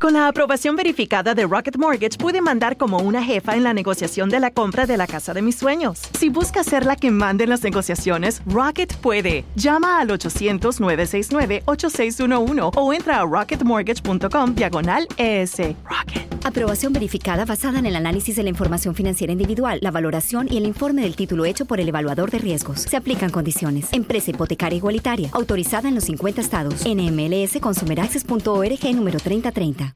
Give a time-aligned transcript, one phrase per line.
[0.00, 4.30] Con la aprobación verificada de Rocket Mortgage pude mandar como una jefa en la negociación
[4.30, 6.00] de la compra de la casa de mis sueños.
[6.18, 9.44] Si busca ser la que mande en las negociaciones, Rocket puede.
[9.56, 15.58] Llama al 800-969-8611 o entra a rocketmortgage.com diagonal ES.
[15.84, 16.30] Rocket.
[16.44, 20.64] Aprobación verificada basada en el análisis de la información financiera individual, la valoración y el
[20.64, 22.80] informe del título hecho por el evaluador de riesgos.
[22.80, 23.88] Se aplican condiciones.
[23.92, 25.28] Empresa hipotecaria igualitaria.
[25.32, 26.86] Autorizada en los 50 estados.
[26.86, 29.89] NMLS Consumeraccess.org número 3030.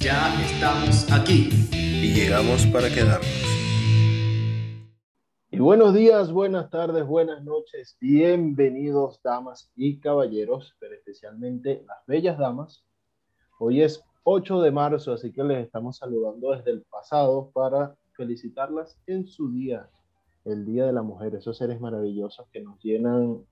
[0.00, 3.26] Ya estamos aquí y llegamos para quedarnos.
[5.50, 12.38] Y buenos días, buenas tardes, buenas noches, bienvenidos damas y caballeros, pero especialmente las bellas
[12.38, 12.84] damas.
[13.58, 18.98] Hoy es 8 de marzo, así que les estamos saludando desde el pasado para felicitarlas
[19.06, 19.88] en su día,
[20.44, 23.44] el Día de la Mujer, esos seres maravillosos que nos llenan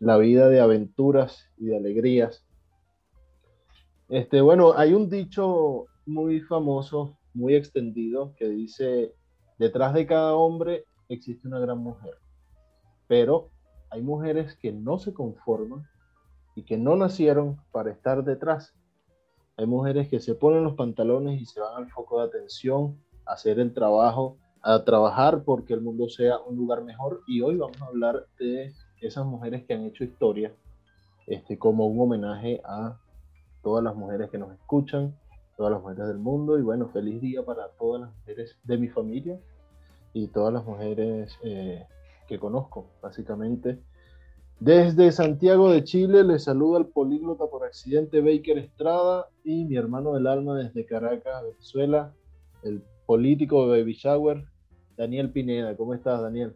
[0.00, 2.44] la vida de aventuras y de alegrías.
[4.08, 9.14] Este, bueno, hay un dicho muy famoso, muy extendido, que dice,
[9.58, 12.14] detrás de cada hombre existe una gran mujer,
[13.06, 13.50] pero
[13.90, 15.86] hay mujeres que no se conforman
[16.54, 18.74] y que no nacieron para estar detrás.
[19.56, 22.98] Hay mujeres que se ponen los pantalones y se van al foco de atención
[23.28, 27.22] hacer el trabajo, a trabajar porque el mundo sea un lugar mejor.
[27.26, 30.52] Y hoy vamos a hablar de esas mujeres que han hecho historia,
[31.26, 32.98] este, como un homenaje a
[33.62, 35.14] todas las mujeres que nos escuchan,
[35.56, 36.58] todas las mujeres del mundo.
[36.58, 39.38] Y bueno, feliz día para todas las mujeres de mi familia
[40.12, 41.86] y todas las mujeres eh,
[42.26, 43.78] que conozco, básicamente.
[44.60, 50.14] Desde Santiago de Chile les saluda el políglota por accidente Baker Estrada y mi hermano
[50.14, 52.12] del alma desde Caracas, Venezuela,
[52.64, 54.44] el político de Baby Shower,
[54.94, 55.74] Daniel Pineda.
[55.74, 56.54] ¿Cómo estás, Daniel?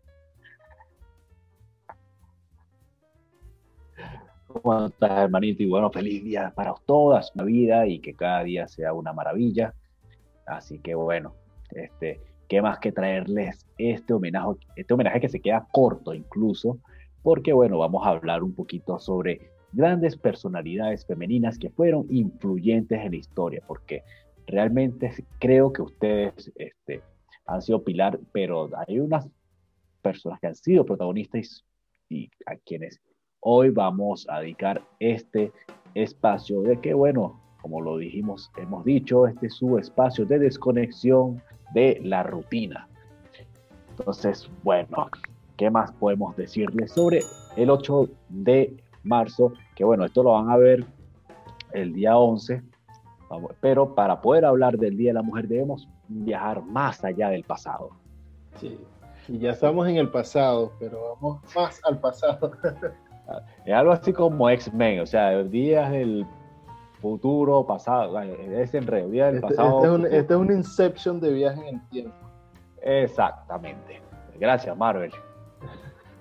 [4.47, 5.63] ¿Cómo estás, hermanito?
[5.63, 9.73] Y bueno, feliz día para todas, una vida y que cada día sea una maravilla.
[10.45, 11.33] Así que bueno,
[11.71, 16.79] este, qué más que traerles este homenaje, este homenaje que se queda corto incluso,
[17.23, 23.13] porque bueno, vamos a hablar un poquito sobre grandes personalidades femeninas que fueron influyentes en
[23.13, 24.03] la historia, porque
[24.47, 27.03] realmente creo que ustedes este,
[27.47, 29.29] han sido pilar, pero hay unas
[30.01, 31.65] personas que han sido protagonistas
[32.09, 33.01] y a quienes
[33.41, 35.53] hoy vamos a dedicar este
[35.95, 41.41] espacio de que, bueno, como lo dijimos, hemos dicho, este es su espacio de desconexión
[41.75, 42.89] de la rutina.
[43.91, 45.09] Entonces, bueno,
[45.57, 47.21] ¿qué más podemos decirles sobre
[47.57, 49.53] el 8 de marzo?
[49.77, 50.85] Que bueno, esto lo van a ver
[51.73, 52.63] el día 11
[53.61, 57.91] pero para poder hablar del Día de la Mujer debemos viajar más allá del pasado.
[58.57, 58.79] Sí,
[59.29, 62.53] y ya estamos en el pasado, pero vamos más al pasado.
[63.65, 66.27] es algo así como X-Men, o sea, días del
[67.01, 69.77] futuro, pasado, es en realidad del este, pasado.
[69.77, 72.17] Este es, un, este es inception de viaje en el tiempo.
[72.81, 74.01] Exactamente.
[74.39, 75.13] Gracias, Marvel.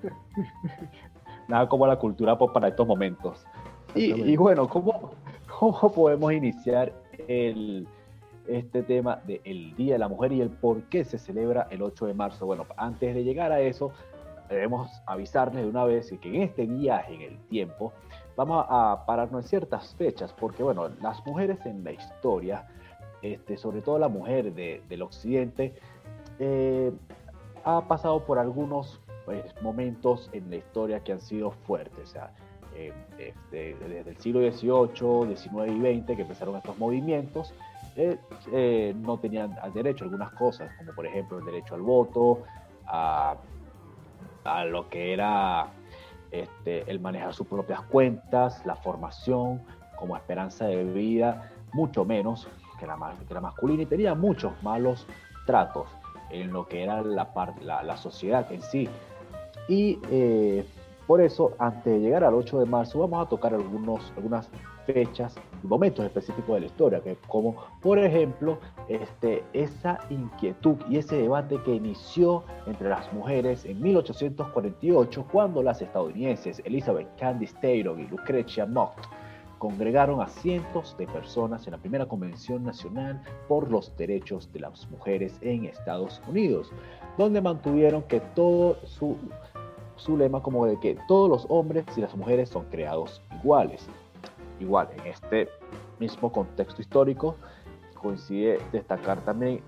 [1.48, 3.46] Nada como la cultura pop para estos momentos.
[3.94, 5.12] Y, y, bueno, ¿cómo,
[5.60, 6.94] ¿cómo podemos iniciar
[7.28, 7.88] el,
[8.48, 12.08] este tema del Día de la Mujer y el por qué se celebra el 8
[12.08, 12.46] de marzo.
[12.46, 13.92] Bueno, antes de llegar a eso,
[14.50, 17.94] debemos avisarles de una vez que en este viaje en el tiempo
[18.36, 22.68] vamos a pararnos en ciertas fechas, porque bueno, las mujeres en la historia,
[23.22, 25.74] este, sobre todo la mujer del occidente,
[26.40, 26.92] eh,
[27.64, 32.10] ha pasado por algunos pues, momentos en la historia que han sido fuertes.
[32.10, 32.34] O sea,
[32.88, 37.53] eh, este, desde el siglo XVIII, XIX y XX que empezaron estos movimientos,
[37.96, 38.18] eh,
[38.52, 42.44] eh, no tenían derecho a algunas cosas, como por ejemplo el derecho al voto,
[42.88, 43.36] a,
[44.44, 45.68] a lo que era
[46.31, 49.62] este, el manejar sus propias cuentas, la formación
[49.98, 52.48] como esperanza de vida, mucho menos
[52.80, 55.06] que la, que la masculina, y tenía muchos malos
[55.46, 55.88] tratos
[56.31, 57.30] en lo que era la,
[57.62, 58.89] la, la sociedad en sí.
[59.68, 60.00] Y
[61.07, 64.50] por eso, antes de llegar al 8 de marzo, vamos a tocar algunos, algunas
[64.86, 70.98] fechas y momentos específicos de la historia, que como por ejemplo este, esa inquietud y
[70.98, 78.00] ese debate que inició entre las mujeres en 1848, cuando las estadounidenses Elizabeth Candice Taylor
[78.00, 78.95] y Lucretia Mott
[79.62, 84.89] congregaron a cientos de personas en la primera Convención Nacional por los Derechos de las
[84.89, 86.71] Mujeres en Estados Unidos,
[87.15, 89.18] donde mantuvieron que todo su
[90.01, 93.88] su lema como de que todos los hombres y las mujeres son creados iguales.
[94.59, 95.48] Igual, en este
[96.00, 97.36] mismo contexto histórico
[98.01, 99.62] coincide destacar también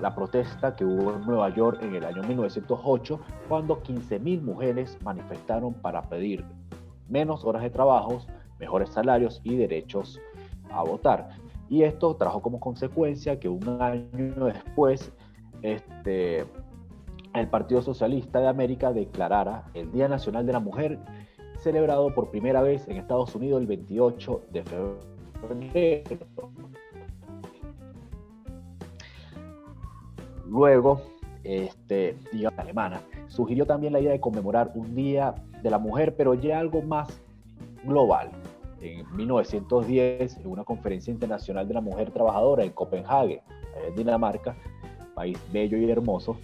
[0.00, 5.74] la protesta que hubo en Nueva York en el año 1908, cuando 15.000 mujeres manifestaron
[5.74, 6.44] para pedir
[7.08, 8.20] menos horas de trabajo,
[8.58, 10.18] mejores salarios y derechos
[10.70, 11.28] a votar.
[11.68, 15.12] Y esto trajo como consecuencia que un año después
[15.62, 16.46] este,
[17.38, 20.98] el Partido Socialista de América declarara el Día Nacional de la Mujer,
[21.58, 25.16] celebrado por primera vez en Estados Unidos el 28 de febrero.
[30.48, 31.02] Luego,
[31.44, 36.34] este, digamos, alemana, sugirió también la idea de conmemorar un Día de la Mujer, pero
[36.34, 37.20] ya algo más
[37.84, 38.30] global.
[38.80, 43.42] En 1910, en una conferencia internacional de la mujer trabajadora en Copenhague,
[43.86, 44.56] en Dinamarca,
[45.14, 46.36] país bello y hermoso,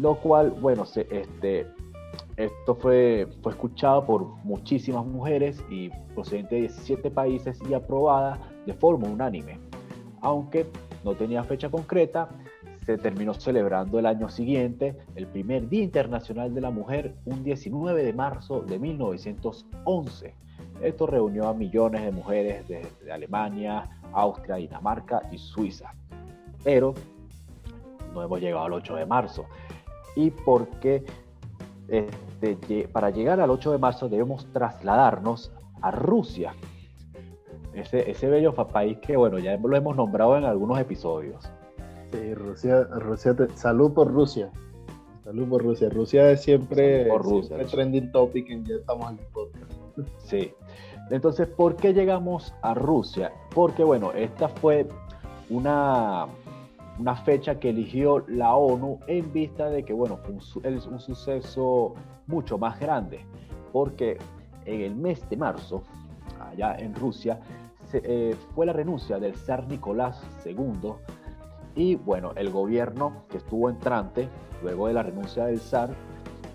[0.00, 1.66] lo cual, bueno, este,
[2.36, 8.72] esto fue, fue escuchado por muchísimas mujeres y procedente de 17 países y aprobada de
[8.72, 9.58] forma unánime.
[10.22, 10.66] Aunque
[11.04, 12.30] no tenía fecha concreta,
[12.86, 18.02] se terminó celebrando el año siguiente, el primer Día Internacional de la Mujer, un 19
[18.02, 20.34] de marzo de 1911.
[20.82, 25.92] Esto reunió a millones de mujeres de Alemania, Austria, Dinamarca y Suiza.
[26.64, 26.94] Pero
[28.14, 29.44] no hemos llegado al 8 de marzo.
[30.16, 31.04] Y porque
[31.88, 35.52] este, para llegar al 8 de marzo debemos trasladarnos
[35.82, 36.54] a Rusia.
[37.74, 41.50] Ese, ese bello país que, bueno, ya lo hemos nombrado en algunos episodios.
[42.12, 44.50] Sí, Rusia, Rusia salud por Rusia.
[45.24, 45.88] Salud por Rusia.
[45.88, 49.72] Rusia es siempre, por Rusia, siempre trending topic en ya estamos en el podcast.
[50.24, 50.52] Sí.
[51.10, 53.32] Entonces, ¿por qué llegamos a Rusia?
[53.54, 54.86] Porque, bueno, esta fue
[55.50, 56.26] una,
[57.00, 61.94] una fecha que eligió la ONU en vista de que, bueno, fue un, suceso
[62.26, 63.24] mucho más grande,
[63.72, 64.18] porque
[64.66, 65.82] en el mes de marzo,
[66.38, 67.40] allá en Rusia,
[67.94, 70.92] eh, fue la renuncia del zar Nicolás II
[71.74, 74.28] y, bueno, el gobierno que estuvo entrante,
[74.62, 75.88] luego de la renuncia del zar,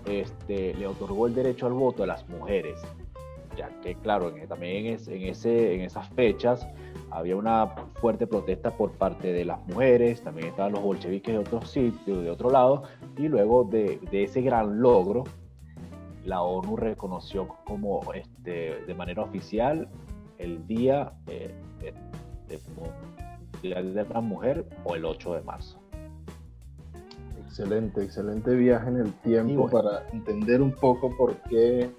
[0.06, 2.80] este, le otorgó el derecho al voto a las mujeres,
[3.56, 6.66] ya que, claro, también en, en, ese, en esas fechas,
[7.10, 7.68] había una
[8.00, 12.30] fuerte protesta por parte de las mujeres, también estaban los bolcheviques de otro sitio, de
[12.30, 12.82] otro lado,
[13.16, 15.24] y luego de, de ese gran logro,
[16.24, 19.88] la ONU reconoció como este, de manera oficial
[20.38, 21.94] el Día eh, de,
[23.62, 25.78] de, la Mujer o el 8 de marzo.
[27.46, 31.90] Excelente, excelente viaje en el tiempo para entender un poco por qué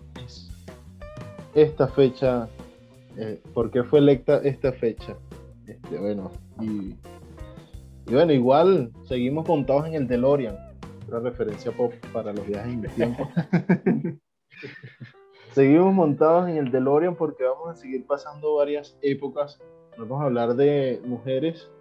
[1.57, 2.48] esta fecha
[3.18, 5.18] eh, por qué fue electa esta fecha.
[5.65, 6.31] Este, bueno,
[6.62, 6.95] y,
[8.12, 10.56] bueno, igual seguimos montados en el DeLorean,
[11.07, 13.27] una referencia pop para los viajes en el tiempo.
[15.54, 19.60] seguimos montados en el DeLorean porque vamos a seguir pasando varias épocas.
[19.98, 21.71] Vamos a hablar de mujeres.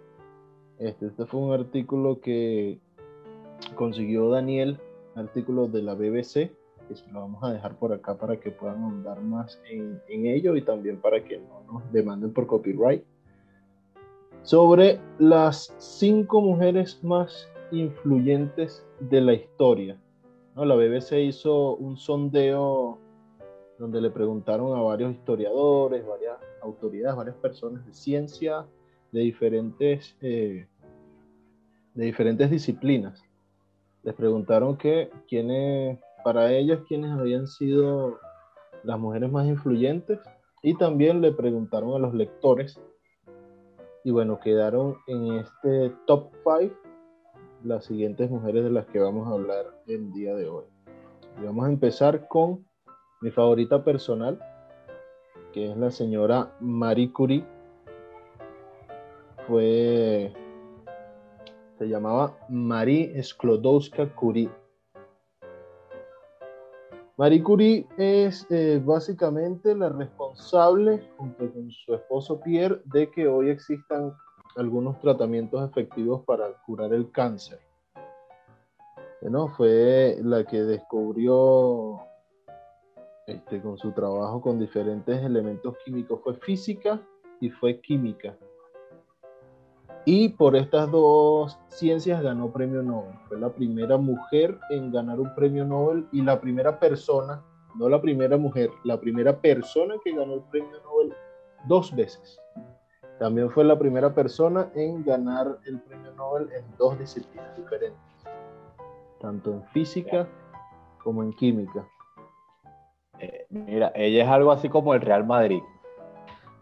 [0.79, 2.79] Este, este fue un artículo que
[3.75, 4.79] consiguió Daniel,
[5.15, 6.51] artículo de la BBC
[6.87, 10.25] que se lo vamos a dejar por acá para que puedan ahondar más en, en
[10.25, 13.03] ello y también para que no nos demanden por copyright.
[14.43, 19.99] Sobre las cinco mujeres más influyentes de la historia.
[20.55, 20.65] ¿no?
[20.65, 22.97] La BBC hizo un sondeo
[23.77, 28.65] donde le preguntaron a varios historiadores, varias autoridades, varias personas de ciencia
[29.11, 30.67] de diferentes, eh,
[31.93, 33.21] de diferentes disciplinas.
[34.03, 38.19] Les preguntaron que quiénes para ellos quiénes habían sido
[38.83, 40.19] las mujeres más influyentes
[40.61, 42.79] y también le preguntaron a los lectores
[44.03, 46.73] y bueno, quedaron en este top 5
[47.63, 50.63] las siguientes mujeres de las que vamos a hablar el día de hoy.
[51.43, 52.65] Vamos a empezar con
[53.19, 54.39] mi favorita personal,
[55.51, 57.43] que es la señora Marie Curie.
[59.45, 60.31] Fue,
[61.77, 64.49] se llamaba Marie Sklodowska Curie
[67.17, 73.49] Marie Curie es eh, básicamente la responsable, junto con su esposo Pierre, de que hoy
[73.49, 74.13] existan
[74.55, 77.59] algunos tratamientos efectivos para curar el cáncer.
[79.19, 81.99] Bueno, fue la que descubrió
[83.25, 87.01] este, con su trabajo con diferentes elementos químicos, fue física
[87.41, 88.37] y fue química.
[90.09, 93.13] Y por estas dos ciencias ganó premio Nobel.
[93.27, 97.43] Fue la primera mujer en ganar un premio Nobel y la primera persona,
[97.75, 101.13] no la primera mujer, la primera persona que ganó el premio Nobel
[101.65, 102.39] dos veces.
[103.19, 107.99] También fue la primera persona en ganar el premio Nobel en dos disciplinas diferentes,
[109.19, 110.25] tanto en física
[111.03, 111.85] como en química.
[113.19, 115.61] Eh, mira, ella es algo así como el Real Madrid.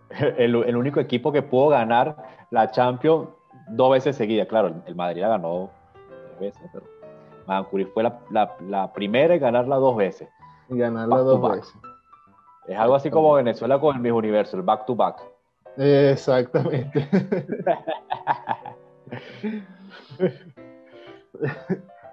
[0.37, 2.15] El, el, único equipo que pudo ganar
[2.51, 3.27] la Champions
[3.69, 5.69] dos veces seguidas, claro, el Madrid la ganó
[6.37, 6.85] tres veces, pero
[7.47, 10.27] Madame Curie fue la, primera en ganarla dos veces.
[10.69, 11.73] Y ganarla dos veces.
[12.67, 15.21] Es algo así como Venezuela con el Miss Universo, el back to back.
[15.77, 17.07] Exactamente.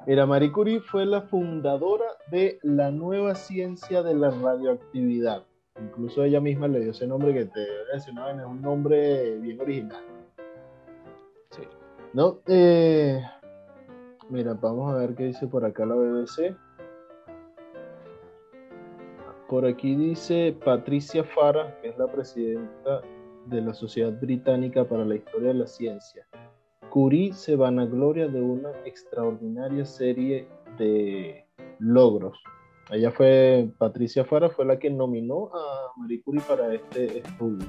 [0.06, 5.44] Mira, Marie Curie fue la fundadora de la nueva ciencia de la radioactividad.
[5.80, 10.04] Incluso ella misma le dio ese nombre que te mencionaba, es un nombre bien original.
[12.14, 12.40] ¿No?
[12.46, 13.22] Eh,
[14.28, 16.54] mira, vamos a ver qué dice por acá la BBC.
[19.48, 23.02] Por aquí dice Patricia Farah, que es la presidenta
[23.46, 26.26] de la Sociedad Británica para la Historia de la Ciencia.
[26.90, 30.46] Curie se vanagloria de una extraordinaria serie
[30.78, 31.46] de
[31.78, 32.38] logros.
[32.90, 37.66] Ella fue, Patricia Fara fue la que nominó a Marie Curie para este estudio.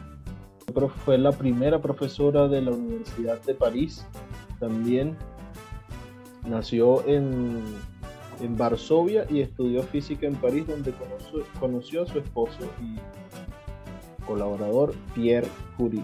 [1.05, 4.05] Fue la primera profesora de la Universidad de París.
[4.59, 5.15] También
[6.47, 7.61] nació en,
[8.41, 12.97] en Varsovia y estudió física en París, donde conoció, conoció a su esposo y
[14.25, 16.03] colaborador Pierre Curie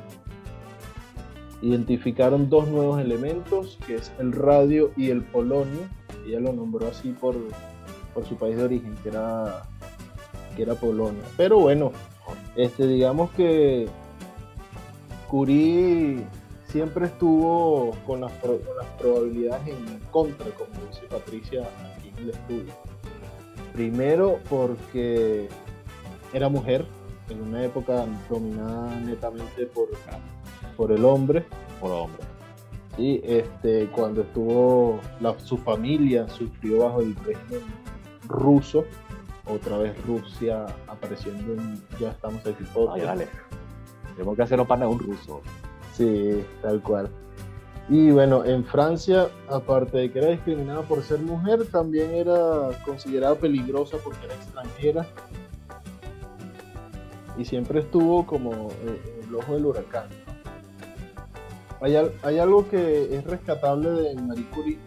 [1.62, 5.82] identificaron dos nuevos elementos, que es el radio y el polonio.
[6.26, 7.36] Ella lo nombró así por,
[8.14, 9.64] por su país de origen, que era,
[10.56, 11.24] que era Polonia.
[11.38, 11.92] Pero bueno,
[12.56, 13.88] este, digamos que
[15.30, 16.24] Curie
[16.70, 22.30] siempre estuvo con las, con las probabilidades en contra, como dice Patricia aquí en el
[22.30, 22.74] estudio.
[23.74, 25.48] Primero porque
[26.34, 26.86] era mujer,
[27.30, 29.90] en una época dominada netamente por
[30.76, 31.46] por el hombre.
[31.82, 32.24] Por hombre.
[32.96, 35.00] Sí, este, cuando estuvo,
[35.38, 37.62] su familia sufrió bajo el régimen
[38.28, 38.86] ruso,
[39.46, 43.28] otra vez Rusia apareciendo en, ya estamos aquí Ay, dale.
[44.16, 45.42] Tenemos que hacerlo para un ruso.
[46.00, 47.10] Sí, tal cual.
[47.90, 53.36] Y bueno, en Francia, aparte de que era discriminada por ser mujer, también era considerada
[53.36, 55.08] peligrosa porque era extranjera.
[57.38, 60.08] Y siempre estuvo como eh, el ojo del huracán.
[61.82, 61.98] Hay,
[62.38, 64.80] algo que es rescatable de Marie Curie,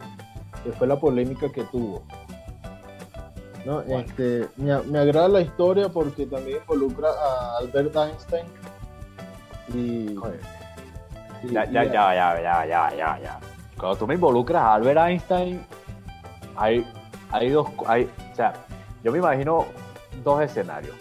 [0.65, 2.05] que fue la polémica que tuvo.
[3.67, 3.83] ¿no?
[3.83, 8.47] Este, me, agrada la historia porque también involucra a Albert Einstein.
[9.75, 10.15] Y,
[11.51, 13.41] ya, ya, ya, ya, ya, ya, ya, ya.
[13.79, 15.67] Cuando tú me involucras a Albert Einstein,
[16.57, 16.87] hay,
[17.31, 18.53] hay dos, hay, o sea,
[19.03, 19.67] yo me imagino
[20.23, 20.95] dos escenarios.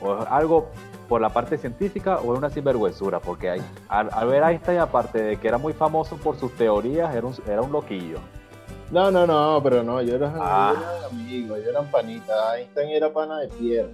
[0.00, 0.70] O algo
[1.08, 5.48] por la parte científica o es una sinvergüenzura, porque hay, Albert Einstein, aparte de que
[5.48, 8.18] era muy famoso por sus teorías, era un, era un loquillo.
[8.90, 10.74] No, no, no, pero no, yo era, ah.
[11.10, 13.90] amigo, yo era panita, Einstein era pana de piedra.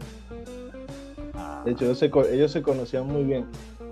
[1.35, 1.63] Ah.
[1.65, 3.47] De hecho, ellos se, conocían muy bien.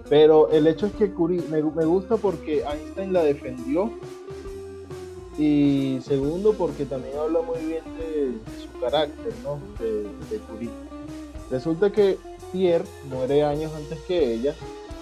[0.08, 3.90] Pero el hecho es que Curie me, gusta porque Einstein la defendió
[5.38, 9.58] y segundo porque también habla muy bien de, su carácter, ¿no?
[9.78, 10.70] De, de Curie.
[11.50, 12.18] Resulta que
[12.52, 14.54] Pierre muere años antes que ella,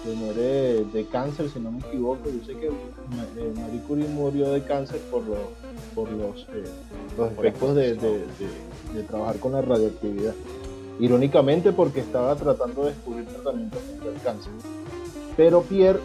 [0.03, 2.29] que muere de cáncer, si no me equivoco.
[2.29, 5.23] Yo sé que eh, Marie Curie murió de cáncer por,
[5.93, 6.63] por los, eh,
[7.17, 8.17] los efectos de,
[9.07, 10.33] trabajar con la radioactividad.
[10.99, 14.51] Irónicamente porque estaba tratando de descubrir tratamientos contra el cáncer.
[15.37, 15.99] Pero Pierre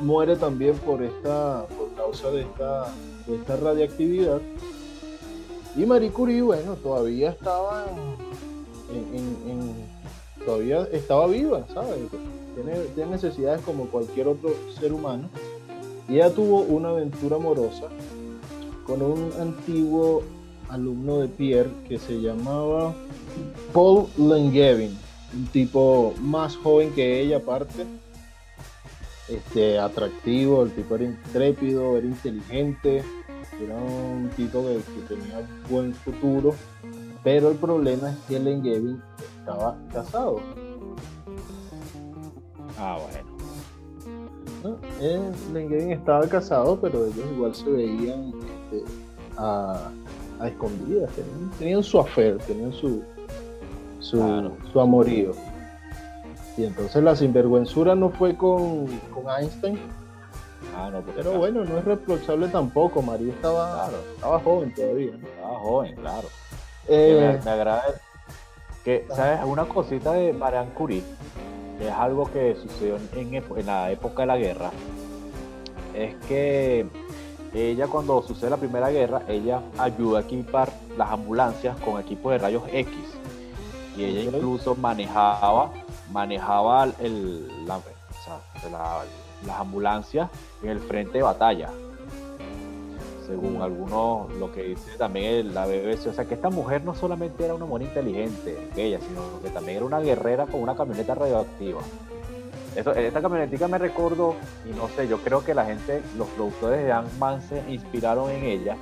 [0.00, 2.92] muere también por esta por causa de esta,
[3.26, 4.40] de esta radiactividad.
[5.76, 7.86] Y Marie Curie, bueno, todavía estaba
[10.44, 11.96] todavía estaba viva, ¿sabes?
[12.94, 15.28] Tiene, necesidades como cualquier otro ser humano.
[16.08, 17.88] Y ella tuvo una aventura amorosa
[18.86, 20.22] con un antiguo
[20.68, 22.94] alumno de Pierre que se llamaba
[23.72, 24.98] Paul Langevin,
[25.34, 27.86] un tipo más joven que ella aparte,
[29.34, 33.02] este, atractivo, el tipo era intrépido, era inteligente,
[33.60, 36.54] era un tipo que, que tenía buen futuro,
[37.22, 39.00] pero el problema es que Langevin
[39.38, 40.40] estaba casado.
[42.78, 43.32] Ah, bueno.
[44.62, 44.78] ¿No?
[45.92, 48.32] estaba casado, pero ellos igual se veían
[48.72, 48.84] este,
[49.36, 49.90] a,
[50.44, 51.10] escondidas.
[51.58, 53.02] Tenían, su afer, tenían su,
[54.00, 55.32] su, amorío.
[56.56, 58.86] Y entonces la sinvergüenzura no fue con,
[59.38, 59.78] Einstein.
[60.76, 63.02] Ah, no, pero bueno, no es reprochable tampoco.
[63.02, 65.12] María estaba, estaba joven todavía.
[65.14, 66.28] Estaba joven, claro.
[66.88, 67.84] Eh, me, me agrada
[68.84, 69.40] que, ¿sabes?
[69.44, 71.02] Una cosita de Marianne Curie,
[71.78, 74.70] que es algo que sucedió en, en la época de la guerra,
[75.94, 76.86] es que
[77.54, 82.38] ella cuando sucede la primera guerra, ella ayuda a equipar las ambulancias con equipos de
[82.38, 82.92] rayos X.
[83.96, 85.70] Y ella incluso manejaba,
[86.12, 87.80] manejaba el, la,
[89.46, 90.30] las ambulancias
[90.62, 91.70] en el frente de batalla.
[93.26, 97.44] Según algunos, lo que dice también la BBC, o sea que esta mujer no solamente
[97.44, 101.80] era una mujer inteligente, bella, sino que también era una guerrera con una camioneta radioactiva.
[102.74, 104.34] esta camionetica me recordó,
[104.68, 108.44] y no sé, yo creo que la gente, los productores de Ant-Man se inspiraron en
[108.44, 108.76] ella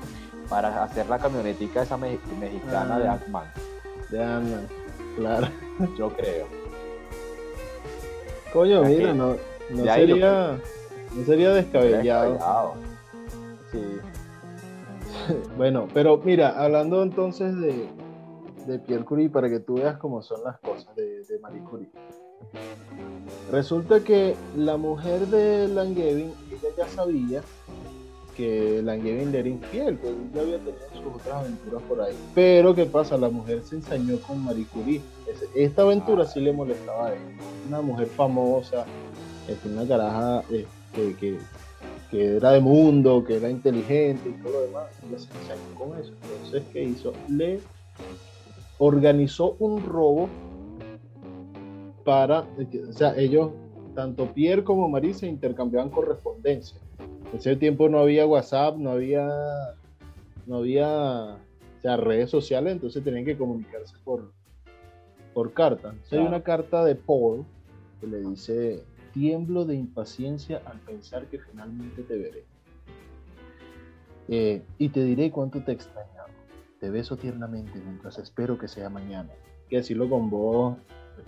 [0.48, 3.12] para hacer la camionetica esa mexicana de ah.
[3.12, 3.44] Ant-Man.
[4.08, 4.68] De Ant-Man,
[5.16, 5.48] claro.
[5.96, 6.59] Yo creo.
[8.52, 9.36] Coño, mira, no,
[9.70, 10.58] no sería,
[11.14, 12.74] no sería descabellado.
[13.70, 13.82] Sí.
[15.56, 17.88] bueno, pero mira, hablando entonces de,
[18.66, 21.90] de Pierre Curie, para que tú veas cómo son las cosas de, de Marie Curie.
[23.52, 27.42] Resulta que la mujer de Langevin, ella ya sabía
[28.36, 32.14] que Langevin le era infiel, pues ya había tenido sus otras aventuras por ahí.
[32.34, 33.16] Pero, ¿qué pasa?
[33.16, 35.00] La mujer se ensañó con Marie Curie.
[35.54, 37.20] Esta aventura sí le molestaba a él.
[37.68, 38.84] Una mujer famosa,
[39.64, 41.38] una caraja este, que,
[42.10, 44.86] que, era de mundo, que era inteligente y todo lo demás.
[45.08, 45.28] Ella se
[45.78, 46.12] con eso.
[46.22, 47.12] Entonces, ¿qué hizo?
[47.28, 47.60] Le
[48.78, 50.28] organizó un robo
[52.04, 53.50] para, o sea, ellos,
[53.94, 56.78] tanto Pierre como Marie se intercambiaban correspondencia
[57.32, 59.28] en ese tiempo no había WhatsApp, no había,
[60.46, 61.38] no había
[61.82, 64.32] redes sociales, entonces tenían que comunicarse por,
[65.34, 65.94] por carta.
[66.10, 67.44] Hay una carta de Paul
[68.00, 68.82] que le dice,
[69.12, 72.44] tiemblo de impaciencia al pensar que finalmente te veré.
[74.28, 76.28] Eh, y te diré cuánto te he extrañado.
[76.78, 79.30] Te beso tiernamente mientras espero que sea mañana.
[79.68, 80.76] Que decirlo con voz,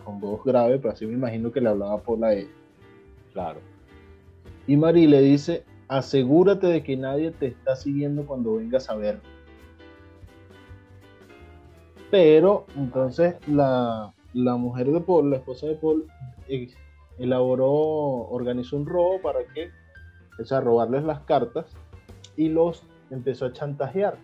[0.04, 2.50] con voz grave, pero así me imagino que le hablaba Paul a ella.
[3.32, 3.60] Claro.
[4.66, 9.20] Y Marie le dice, asegúrate de que nadie te está siguiendo cuando vengas a ver.
[12.12, 16.06] Pero entonces la, mujer de Paul, la esposa de Paul,
[16.46, 16.68] eh,
[17.18, 19.70] elaboró, organizó un robo para que,
[20.38, 21.74] o sea, robarles las cartas
[22.36, 24.18] y los empezó a chantajear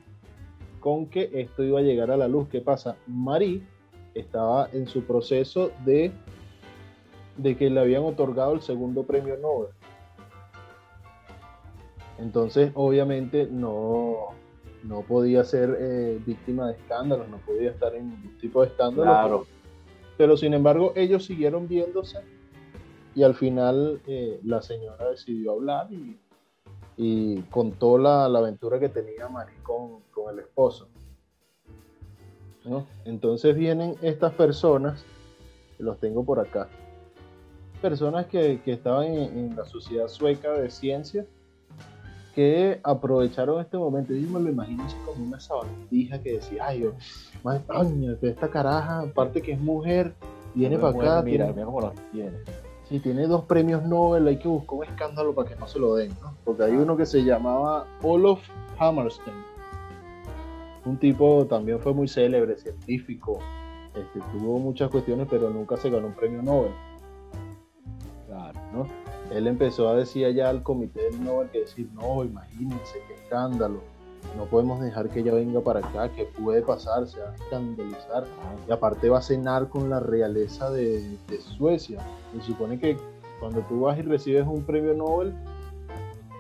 [0.81, 2.49] con que esto iba a llegar a la luz.
[2.51, 2.97] ¿Qué pasa?
[3.07, 3.63] Marie
[4.13, 6.13] estaba en su proceso de,
[7.39, 9.71] de que le habían otorgado el segundo premio Nobel.
[12.19, 14.35] Entonces, obviamente, no,
[14.83, 19.03] no podía ser eh, víctima de escándalos, no podía estar en ningún tipo de escándalo.
[19.03, 19.47] Claro.
[20.17, 22.19] Pero, sin embargo, ellos siguieron viéndose
[23.15, 26.19] y al final eh, la señora decidió hablar y,
[27.51, 30.89] contó la, aventura que tenía Marie con, el esposo.
[33.05, 35.05] Entonces vienen estas personas,
[35.79, 36.69] los tengo por acá,
[37.81, 41.25] personas que, estaban en, en la sociedad sueca de ciencia
[42.39, 44.15] que aprovecharon este momento.
[44.15, 46.93] Yo me lo imagino así como una sabandija que decía, ay, yo,
[47.43, 50.15] madre coño, esta caraja, aparte que es mujer,
[50.55, 51.23] viene para acá.
[51.25, 52.39] Mira, tiene, mira cómo tiene.
[52.89, 55.97] Sí, tiene dos premios Nobel, hay que buscar un escándalo para que no se lo
[55.97, 56.33] den, ¿no?
[56.45, 58.39] Porque hay uno que se llamaba Olof
[58.79, 59.37] Hammerstein.
[60.85, 63.41] Un tipo también fue muy célebre, científico,
[63.97, 66.71] este, tuvo muchas cuestiones, pero nunca se ganó un premio Nobel.
[68.29, 69.08] Claro, ¿no?
[69.31, 73.81] Él empezó a decir allá al comité del Nobel que decir, no, imagínense qué escándalo,
[74.37, 78.25] no podemos dejar que ella venga para acá, que puede pasar, se va a escandalizar.
[78.69, 81.19] Y aparte va a cenar con la realeza de,
[81.57, 82.01] Suecia.
[82.37, 82.97] Y supone que
[83.41, 85.35] cuando tú vas y recibes un premio Nobel,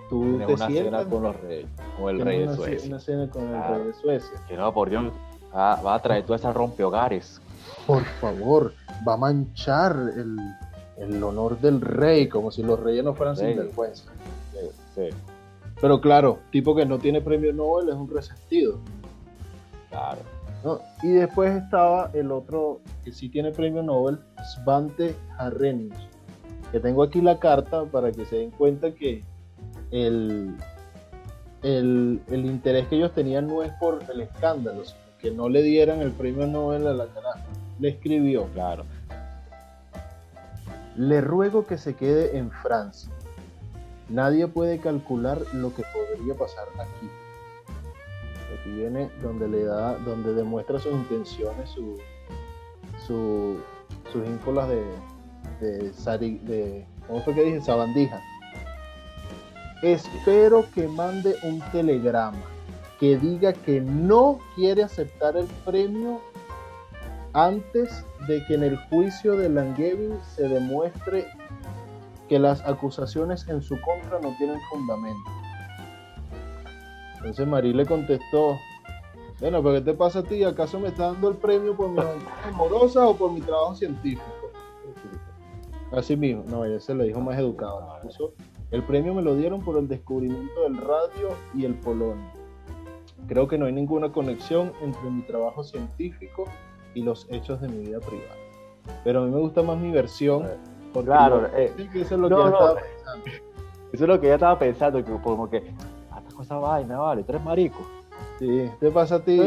[0.08, 1.66] tú te una cena con los reyes,
[1.98, 2.88] con el rey de Suecia.
[2.88, 4.38] Una cena con el rey de Suecia.
[4.46, 5.12] Que no, por Dios,
[5.54, 7.40] va, a traer toda esa rompehogares.
[7.86, 8.74] Por favor,
[9.06, 10.36] va a manchar el,
[10.98, 14.10] el honor del rey, como si los reyes no fueran sin vergüenza.
[14.94, 15.08] Sí,
[15.80, 18.78] Pero claro, tipo que no tiene premio Nobel es un resentido.
[19.90, 20.20] Claro.
[21.02, 24.18] Y después estaba el otro que sí tiene premio Nobel,
[24.54, 26.08] Svante Arrhenius,
[26.72, 29.22] que tengo aquí la carta para que se den cuenta que
[29.92, 30.56] el,
[31.62, 35.62] el, el interés que ellos tenían no es por el escándalo, sino que no le
[35.62, 37.44] dieran el premio Nobel a la cara.
[37.78, 38.46] Le escribió.
[38.52, 38.84] Claro
[40.98, 43.10] le ruego que se quede en Francia.
[44.08, 47.08] Nadie puede calcular lo que podría pasar aquí.
[48.58, 52.00] Aquí viene donde le da, donde demuestra sus intenciones, su,
[53.06, 54.82] sus ínfulas de,
[55.60, 55.92] de,
[56.40, 57.60] de, ¿cómo fue que dije?
[57.60, 58.20] Sabandija.
[59.82, 62.40] Espero que mande un telegrama
[62.98, 66.20] que diga que no quiere aceptar el premio
[67.32, 71.26] antes de que en el juicio de Langevin se demuestre
[72.28, 75.30] que las acusaciones en su contra no tienen fundamento.
[77.16, 78.58] Entonces Marí le contestó,
[79.40, 80.44] bueno, pero ¿qué te pasa a ti?
[80.44, 82.00] ¿Acaso me está dando el premio por mi
[82.44, 84.24] amorosa o por mi trabajo científico?
[85.92, 87.98] Así mismo, no, ella se lo dijo más educado.
[88.70, 92.30] El premio me lo dieron por el descubrimiento del radio y el polonio.
[93.26, 96.44] Creo que no hay ninguna conexión entre mi trabajo científico
[96.94, 98.34] y los hechos de mi vida privada.
[99.04, 100.48] Pero a mí me gusta más mi versión.
[100.92, 102.56] Porque Claro, eh, sí, que eso es lo no, que yo no.
[102.58, 103.24] estaba pensando.
[103.92, 105.74] Eso es lo que ella estaba pensando, que como que,
[106.10, 107.78] ah, esta cosa vaina, vale, tú eres marico.
[108.38, 109.40] Sí, ¿te pasa a ti?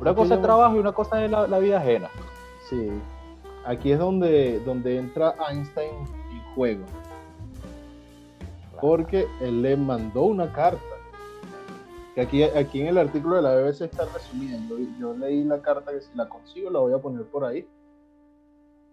[0.00, 2.08] Una cosa es trabajo y una cosa es la, la vida ajena.
[2.68, 2.90] Sí.
[3.64, 5.90] Aquí es donde, donde entra Einstein
[6.30, 6.84] en juego.
[8.80, 10.82] Porque él le mandó una carta.
[12.16, 12.42] Aquí
[12.80, 14.58] en el artículo de la BBC está resumida.
[14.68, 17.66] Yo, yo leí la carta que si la consigo la voy a poner por ahí.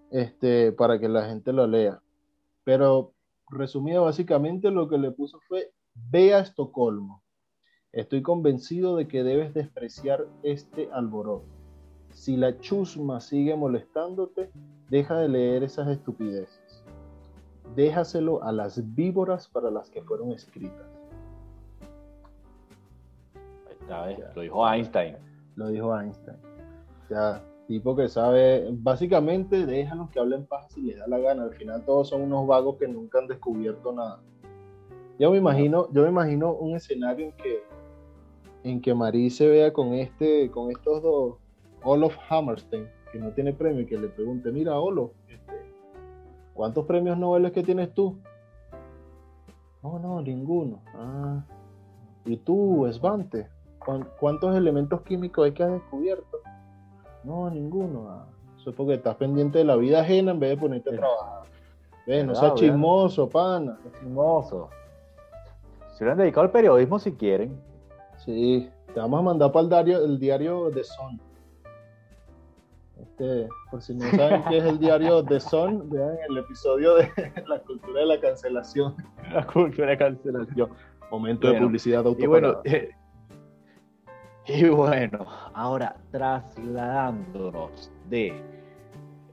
[0.09, 2.01] Este, para que la gente lo lea.
[2.63, 3.13] Pero
[3.49, 7.21] resumida básicamente lo que le puso fue ve a Estocolmo.
[7.91, 11.45] Estoy convencido de que debes despreciar este alboroto.
[12.13, 14.51] Si la chusma sigue molestándote,
[14.89, 16.83] deja de leer esas estupideces.
[17.75, 20.98] Déjaselo a las víboras para las que fueron escritas.
[24.35, 25.17] Lo dijo Einstein.
[25.55, 26.37] Lo dijo Einstein.
[27.03, 31.43] O sea, tipo que sabe, básicamente déjalos que hablen paja si les da la gana.
[31.43, 34.19] Al final todos son unos vagos que nunca han descubierto nada.
[35.17, 37.63] Yo me imagino, yo me imagino un escenario en que
[38.63, 41.35] en que Marie se vea con este, con estos dos,
[41.83, 45.53] Olof Hammerstein, que no tiene premio, y que le pregunte, mira Olof, este,
[46.53, 48.17] ¿cuántos premios Nobel es que tienes tú?
[49.81, 50.81] No, no, ninguno.
[50.93, 51.45] Ah.
[52.25, 53.47] ¿Y tú, Svante?
[53.79, 56.39] ¿Cuán- ¿Cuántos elementos químicos hay que has descubierto?
[57.23, 58.07] No, ninguno.
[58.09, 58.25] Ah,
[58.59, 61.43] Eso es porque estás pendiente de la vida ajena en vez de ponerte a trabajar.
[62.05, 62.25] ¿Ves?
[62.25, 63.77] No ¿Verdad, seas chismoso, pana.
[63.85, 64.69] Es chismoso.
[65.95, 67.57] Se hubieran dedicado al periodismo si quieren.
[68.17, 71.21] Sí, te vamos a mandar para el diario, el diario The Sun.
[73.01, 77.09] Este, por si no saben qué es el diario The Sun, vean el episodio de
[77.47, 78.95] la cultura de la cancelación.
[79.31, 80.69] La cultura de cancelación.
[81.11, 82.91] Momento de publicidad Y bueno, eh,
[84.53, 88.33] y bueno, ahora trasladándonos de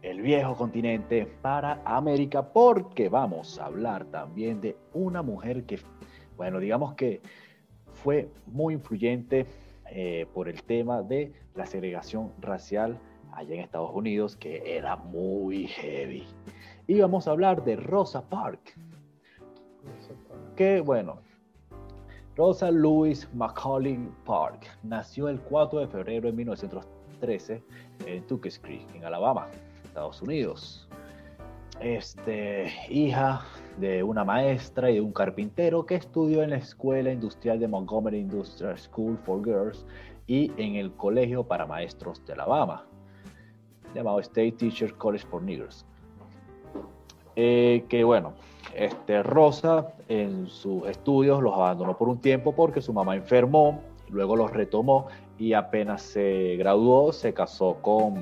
[0.03, 5.81] el viejo continente para América, porque vamos a hablar también de una mujer que,
[6.37, 7.23] bueno, digamos que
[7.95, 9.47] fue muy influyente
[9.91, 12.99] eh, por el tema de la segregación racial
[13.33, 16.25] allá en Estados Unidos, que era muy heavy.
[16.87, 18.75] Y vamos a hablar de Rosa Parks
[20.57, 21.19] que bueno,
[22.37, 27.63] Rosa Louise Macaulay Park nació el 4 de febrero de 1913
[28.05, 29.49] en Tuckett Creek, en Alabama,
[29.83, 30.87] Estados Unidos.
[31.81, 33.43] Este, hija
[33.79, 38.19] de una maestra y de un carpintero que estudió en la Escuela Industrial de Montgomery
[38.19, 39.87] Industrial School for Girls
[40.27, 42.85] y en el Colegio para Maestros de Alabama,
[43.95, 45.87] llamado State Teacher College for Niggers.
[47.35, 48.35] Eh, que bueno,
[48.77, 54.37] este, Rosa en sus estudios los abandonó por un tiempo porque su mamá enfermó, luego
[54.37, 55.07] los retomó
[55.39, 58.15] y apenas se graduó se casó con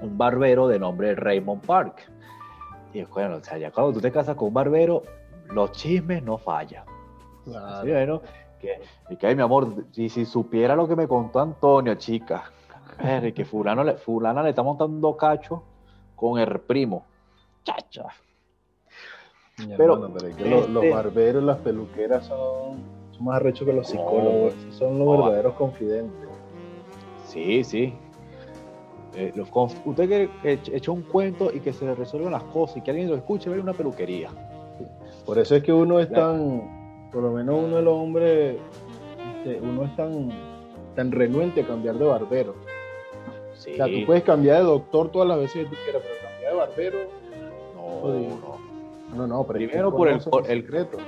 [0.00, 2.10] un barbero de nombre Raymond Park.
[2.92, 5.02] Y bueno, o sea, ya cuando tú te casas con un barbero,
[5.50, 6.84] los chismes no fallan.
[7.44, 7.82] Claro.
[7.82, 8.22] Sí, bueno,
[8.60, 12.44] que, y que, ay, mi amor, si, si supiera lo que me contó Antonio, chica,
[13.34, 15.62] que fulano le, fulana le está montando cacho
[16.14, 17.04] con el primo.
[17.64, 18.06] Chacha.
[19.76, 22.78] Pero, hermano, pero es que los, los este- barberos, las peluqueras son,
[23.12, 24.54] son más arrechos que los psicólogos.
[24.70, 25.22] son los No.
[25.24, 26.28] verdaderos confidentes.
[27.26, 27.94] Sí, sí.
[29.16, 30.08] Eh, los conf- usted
[30.42, 33.14] que eche un cuento y que se le resuelvan las cosas y que alguien lo
[33.14, 34.28] escuche, ve una peluquería.
[35.24, 38.56] Por eso es que uno es tan, por lo menos uno de los hombres,
[39.38, 40.30] este, uno es tan,
[40.96, 42.54] tan renuente a cambiar de barbero.
[43.54, 43.72] Sí.
[43.72, 46.52] O sea, tú puedes cambiar de doctor todas las veces que tú quieras, pero cambiar
[46.52, 46.98] de barbero,
[47.76, 48.63] No, no.
[49.14, 51.00] No, no, pero Primero por el- por el- secretos.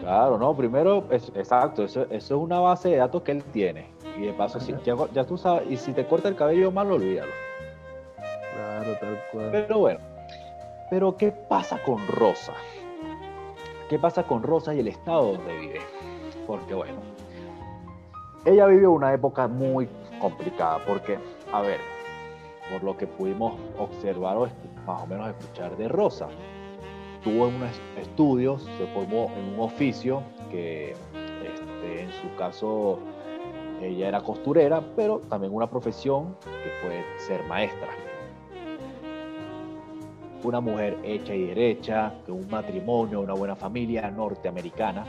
[0.00, 3.86] Claro, no, primero, es, exacto, eso, eso es una base de datos que él tiene.
[4.18, 6.90] Y de paso, si, ya, ya tú sabes, y si te corta el cabello mal,
[6.90, 7.32] olvídalo.
[8.54, 9.48] Claro, tal cual.
[9.52, 10.00] Pero bueno,
[10.90, 12.52] pero ¿qué pasa con Rosa?
[13.88, 15.80] ¿Qué pasa con Rosa y el estado donde vive?
[16.46, 16.98] Porque bueno,
[18.44, 19.88] ella vivió una época muy
[20.20, 21.18] complicada, porque,
[21.52, 21.80] a ver,
[22.70, 24.48] por lo que pudimos observar o
[24.86, 26.28] más o menos escuchar de Rosa,
[27.22, 32.98] tuvo unos estudios, se formó en un oficio que este, en su caso
[33.80, 37.88] ella era costurera, pero también una profesión que fue ser maestra
[40.44, 45.04] una mujer hecha y derecha, con un matrimonio, una buena familia norteamericana,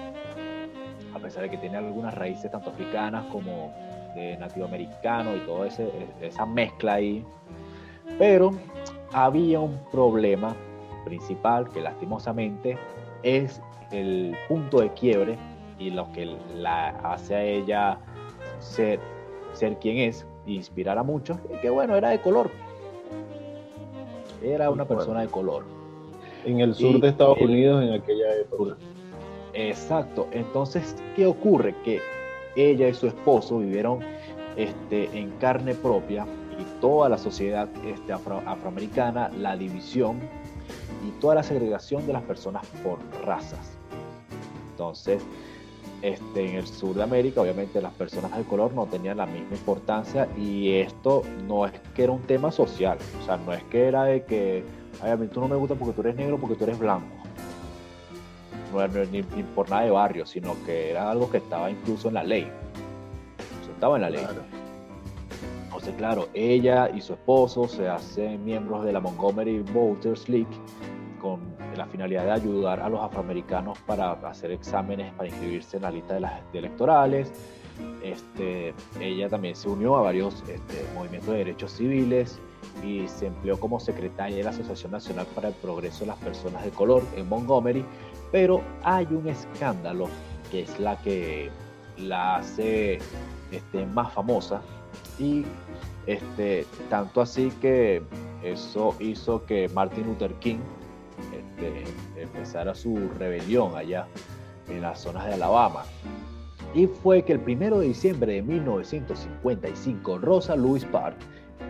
[1.13, 3.73] a pesar de que tiene algunas raíces tanto africanas como
[4.15, 5.67] de nativoamericano y toda
[6.21, 7.25] esa mezcla ahí.
[8.19, 8.51] Pero
[9.11, 10.55] había un problema
[11.05, 12.77] principal que lastimosamente
[13.23, 13.61] es
[13.91, 15.37] el punto de quiebre
[15.79, 17.99] y lo que la hace a ella
[18.59, 18.99] ser,
[19.53, 22.49] ser quien es, inspirar a muchos, y que bueno, era de color.
[24.41, 25.63] Era una persona de color.
[26.45, 28.75] En el sur de Estados Unidos en aquella época.
[29.53, 30.27] Exacto.
[30.31, 31.75] Entonces, ¿qué ocurre?
[31.85, 32.01] Que
[32.55, 33.99] ella y su esposo vivieron
[34.57, 36.25] este, en carne propia
[36.59, 40.19] y toda la sociedad este, afroamericana, la división
[41.05, 43.77] y toda la segregación de las personas por razas.
[44.71, 45.21] Entonces,
[46.01, 49.55] este, en el sur de América, obviamente las personas de color no tenían la misma
[49.55, 53.87] importancia y esto no es que era un tema social, o sea, no es que
[53.87, 54.63] era de que,
[55.01, 57.07] ay, a mí tú no me gusta porque tú eres negro, porque tú eres blanco.
[58.73, 62.15] No era ni, por nada de barrio, sino que era algo que estaba incluso en
[62.15, 62.49] la ley.
[63.73, 64.25] estaba en la ley.
[65.83, 70.47] Entonces, claro, ella y su esposo se hacen miembros de la Montgomery Voters League
[71.21, 71.41] con
[71.75, 76.13] la finalidad de ayudar a los afroamericanos para hacer exámenes para inscribirse en la lista
[76.13, 77.33] de las electorales.
[78.01, 82.39] Este, ella también se unió a varios este, movimientos de derechos civiles
[82.81, 86.63] y se empleó como secretaria de la Asociación Nacional para el Progreso de las Personas
[86.63, 87.83] de Color en Montgomery,
[88.31, 90.07] pero hay un escándalo
[90.49, 91.49] que es la que
[91.97, 92.99] la hace
[93.51, 94.61] este, más famosa
[95.19, 95.45] y
[96.07, 98.03] este, tanto así que
[98.43, 100.59] eso hizo que Martin Luther King
[101.31, 101.83] este,
[102.21, 104.07] empezara su rebelión allá
[104.67, 105.83] en las zonas de Alabama.
[106.73, 111.15] Y fue que el primero de diciembre de 1955, Rosa Louise Park,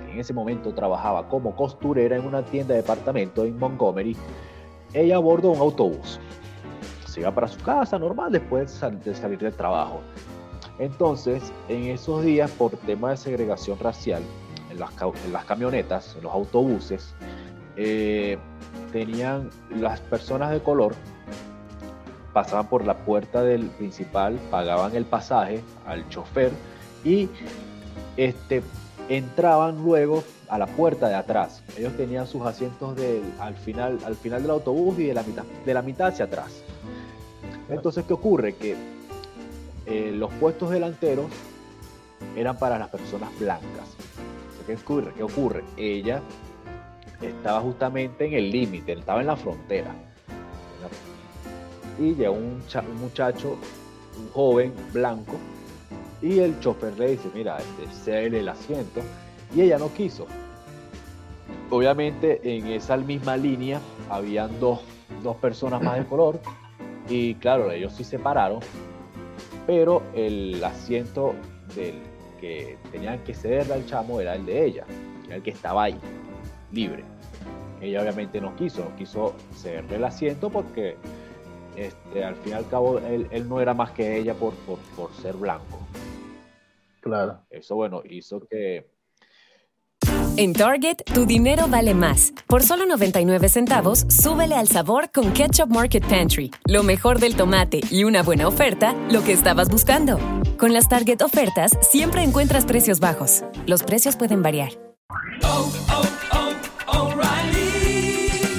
[0.05, 4.15] que en ese momento trabajaba como costurera en una tienda de departamento en Montgomery,
[4.93, 6.19] ella abordó un autobús.
[7.05, 10.01] Se iba para su casa normal después de salir del trabajo.
[10.79, 14.23] Entonces, en esos días, por tema de segregación racial,
[14.71, 17.13] en las, camionetas, en los autobuses,
[17.75, 18.37] eh,
[18.91, 20.95] tenían las personas de color
[22.33, 26.51] pasaban por la puerta del principal, pagaban el pasaje al chofer
[27.05, 27.29] y
[28.17, 28.63] este,
[29.07, 31.63] entraban luego a la puerta de atrás.
[31.77, 32.97] Ellos tenían sus asientos
[33.39, 36.51] al, final, al final del autobús y de la mitad, de la mitad hacia atrás.
[37.69, 38.55] Entonces, ¿qué ocurre?
[38.55, 38.75] Que
[39.85, 41.25] eh, los puestos delanteros
[42.35, 43.95] eran para las personas blancas.
[44.65, 45.11] ¿Qué ocurre?
[45.15, 45.63] ¿Qué ocurre?
[45.75, 46.21] Ella
[47.21, 49.93] estaba justamente en el límite, estaba en la frontera.
[51.99, 52.63] Y llegó un,
[52.99, 53.57] muchacho,
[54.17, 55.33] un joven blanco,
[56.21, 59.01] y el chofer le dice, mira, este, cede el asiento,
[59.55, 60.25] y ella no quiso.
[61.69, 64.81] Obviamente en esa misma línea habían dos,
[65.21, 66.39] dos personas más de color,
[67.07, 68.59] y claro, ellos sí se pararon,
[69.65, 71.33] pero el asiento
[71.75, 71.95] del
[72.39, 74.85] que tenían que cederle al chamo era el de ella,
[75.25, 75.97] era el que estaba ahí,
[76.71, 77.03] libre.
[77.81, 80.97] Ella obviamente no quiso, no quiso cederle el asiento porque
[81.75, 84.53] este, al fin y al cabo él, no era más que ella por,
[84.95, 85.79] por, ser blanco.
[87.01, 87.39] Claro.
[87.49, 88.92] Eso, bueno, hizo que,
[90.37, 92.33] en Target, tu dinero vale más.
[92.47, 96.51] Por solo 99 centavos, súbele al sabor con Ketchup Market Pantry.
[96.65, 100.19] Lo mejor del tomate y una buena oferta, lo que estabas buscando.
[100.57, 103.43] Con las Target ofertas, siempre encuentras precios bajos.
[103.65, 104.71] Los precios pueden variar.
[105.43, 106.22] Oh, oh,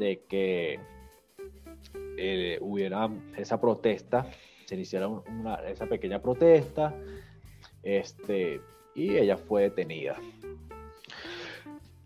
[0.00, 0.80] de que
[2.16, 4.26] eh, hubiera esa protesta,
[4.64, 6.94] se iniciara una, esa pequeña protesta,
[7.82, 8.60] este,
[8.94, 10.16] y ella fue detenida.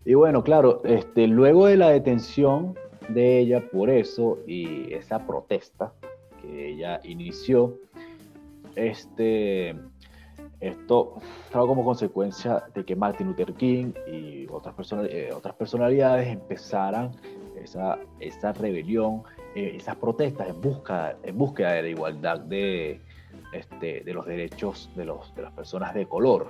[0.03, 2.75] Y bueno, claro, este, luego de la detención
[3.09, 5.93] de ella por eso y esa protesta
[6.41, 7.79] que ella inició,
[8.75, 9.75] este,
[10.59, 11.15] esto
[11.49, 17.11] trajo como consecuencia de que Martin Luther King y otras, personas, eh, otras personalidades empezaran
[17.65, 19.23] esa, esa rebelión,
[19.55, 23.01] eh, esas protestas en, busca, en búsqueda de la igualdad de,
[23.51, 26.47] este, de los derechos de, los, de las personas de color.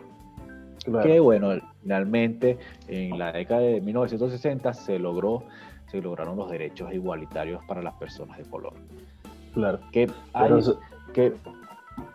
[1.01, 1.49] Que bueno,
[1.81, 5.43] finalmente en la década de 1960 se logró,
[5.87, 8.73] se lograron los derechos igualitarios para las personas de color.
[9.53, 9.79] Claro.
[9.91, 10.51] Que hay,
[11.11, 11.33] que,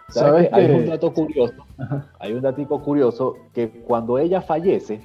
[0.08, 1.66] ¿sabes hay un dato curioso,
[2.20, 5.00] hay un dato curioso que cuando ella fallece,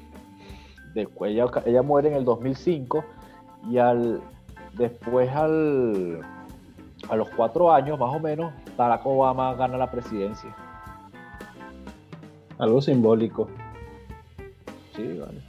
[0.93, 3.03] después ella, ella muere en el 2005
[3.69, 4.21] y al
[4.73, 6.19] después al,
[7.09, 10.55] a los cuatro años más o menos, Barack Obama gana la presidencia.
[12.57, 13.49] Algo simbólico.
[14.95, 15.41] Sí, vale.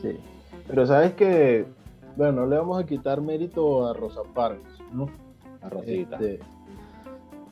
[0.00, 0.18] Sí.
[0.66, 1.66] Pero sabes que,
[2.16, 5.08] bueno, no le vamos a quitar mérito a Rosa Parks, ¿no?
[5.62, 6.16] A Rosita.
[6.16, 6.40] Este,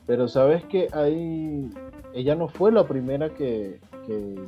[0.05, 1.69] pero sabes que hay,
[2.13, 4.47] ella no fue la primera que, que,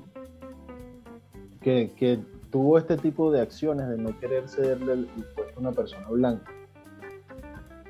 [1.62, 2.20] que, que
[2.50, 6.52] tuvo este tipo de acciones de no querer cederle el puesto a una persona blanca.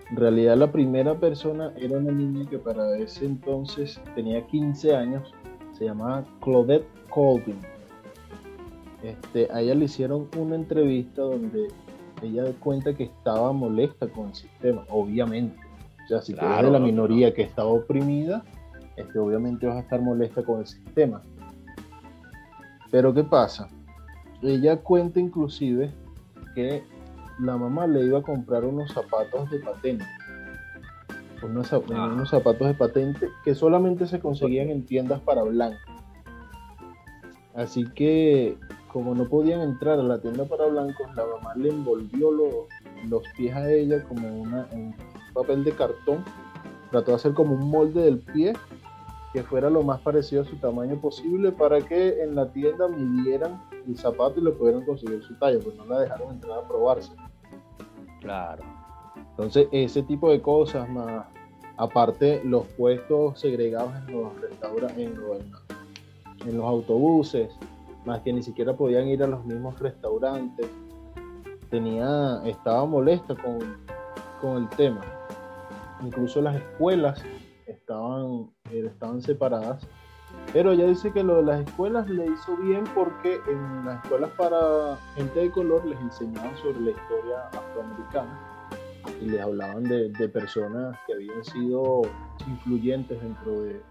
[0.10, 5.34] En realidad la primera persona era una niña que para ese entonces tenía 15 años,
[5.78, 7.60] se llamaba Claudette Colvin.
[9.04, 11.68] Este, a ella le hicieron una entrevista donde
[12.22, 15.58] ella cuenta que estaba molesta con el sistema, obviamente.
[16.06, 18.44] O sea, si tú eres de la minoría que estaba oprimida,
[18.98, 21.22] este, obviamente vas a estar molesta con el sistema.
[22.92, 23.70] Pero ¿qué pasa?
[24.42, 25.92] Ella cuenta inclusive
[26.56, 26.84] que
[27.42, 30.06] la mamá le iba a comprar unos zapatos de patente.
[31.42, 31.80] Unos, Ah.
[31.88, 35.80] unos zapatos de patente que solamente se conseguían en tiendas para blancos.
[37.56, 38.58] Así que,
[38.92, 42.68] como no podían entrar a la tienda para blancos, la mamá le envolvió lo-
[43.08, 44.96] los pies a ella como una, en un
[45.34, 46.24] papel de cartón.
[46.92, 48.54] Trató de hacer como un molde del pie
[49.32, 53.62] que fuera lo más parecido a su tamaño posible para que en la tienda midieran
[53.88, 57.12] el zapato y le pudieran conseguir su talla, pues no la dejaron entrar a probarse.
[58.20, 58.64] Claro.
[59.16, 61.26] Entonces, ese tipo de cosas, más
[61.80, 65.10] aparte los puestos segregados en los restaurantes,
[66.46, 67.50] en, los autobuses,
[68.06, 70.68] más que ni siquiera podían ir a los mismos restaurantes.
[71.70, 73.78] Tenía, estaba molesta con,
[74.42, 75.02] con el tema.
[76.02, 77.24] Incluso las escuelas
[77.66, 79.88] estaban, eh, estaban separadas.
[80.52, 84.32] Pero ella dice que lo de las escuelas le hizo bien porque en las escuelas
[84.32, 88.40] para gente de color les enseñaban sobre la historia afroamericana
[89.22, 92.02] y les hablaban de, de personas que habían sido
[92.48, 93.82] influyentes dentro de,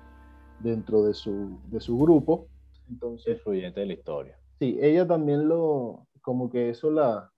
[0.60, 2.48] dentro de, su, de su grupo.
[2.88, 4.38] Entonces, Influyente de la historia.
[4.58, 7.30] sí, ella también lo, como que eso la,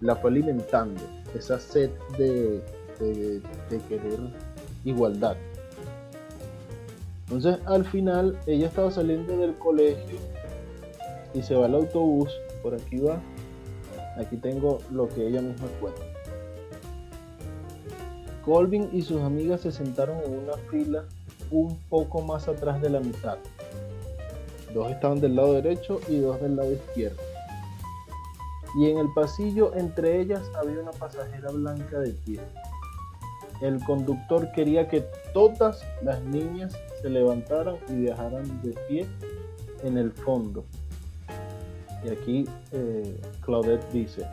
[0.00, 1.00] la fue alimentando,
[1.34, 2.62] esa sed de,
[2.98, 4.18] de, de querer
[4.84, 5.36] igualdad.
[7.28, 10.18] Entonces, al final, ella estaba saliendo del colegio
[11.34, 12.30] y se va al autobús,
[12.62, 13.20] por aquí va,
[14.16, 16.02] aquí tengo lo que ella misma cuenta.
[18.44, 21.04] Colvin y sus amigas se sentaron en una fila
[21.50, 23.38] un poco más atrás de la mitad.
[24.72, 27.20] Dos estaban del lado derecho y dos del lado izquierdo.
[28.78, 32.40] Y en el pasillo entre ellas había una pasajera blanca de pie.
[33.60, 39.06] El conductor quería que todas las niñas se levantaran y viajaran de pie
[39.82, 40.64] en el fondo.
[42.04, 44.26] Y aquí eh, Claudette dice,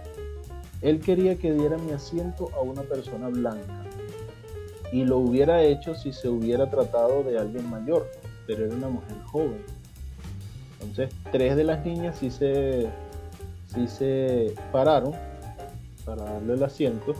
[0.81, 3.83] él quería que diera mi asiento a una persona blanca.
[4.91, 8.09] Y lo hubiera hecho si se hubiera tratado de alguien mayor,
[8.45, 9.63] pero era una mujer joven.
[10.81, 12.89] Entonces, tres de las niñas sí se,
[13.73, 15.13] sí se pararon
[16.05, 17.15] para darle el asiento.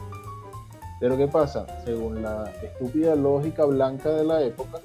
[0.99, 1.65] Pero ¿qué pasa?
[1.83, 4.79] Según la estúpida lógica blanca de la época,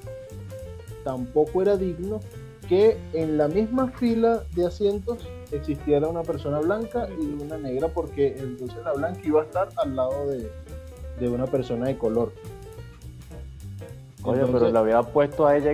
[1.04, 2.20] tampoco era digno
[2.68, 8.36] que en la misma fila de asientos existiera una persona blanca y una negra, porque
[8.38, 10.50] entonces la blanca iba a estar al lado de,
[11.18, 12.32] de una persona de color.
[14.24, 15.72] Oye, pero le había puesto a ella,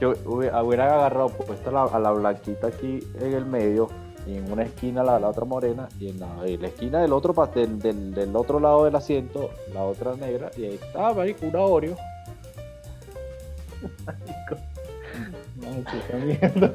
[0.00, 3.88] yo hubiera agarrado, puesto a la, a la blanquita aquí en el medio,
[4.26, 7.12] y en una esquina la, la otra morena, y en la, en la esquina del
[7.12, 11.46] otro del, del, del otro lado del asiento, la otra negra, y ahí estaba, marico,
[11.46, 11.96] una Oreo.
[15.66, 16.72] Ay, chica mierda.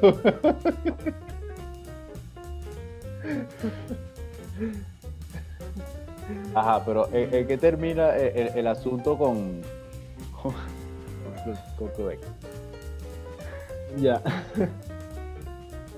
[6.54, 9.62] Ajá, pero ¿en, en qué termina el, el- asunto con,
[10.42, 10.54] con?
[13.98, 14.22] Ya.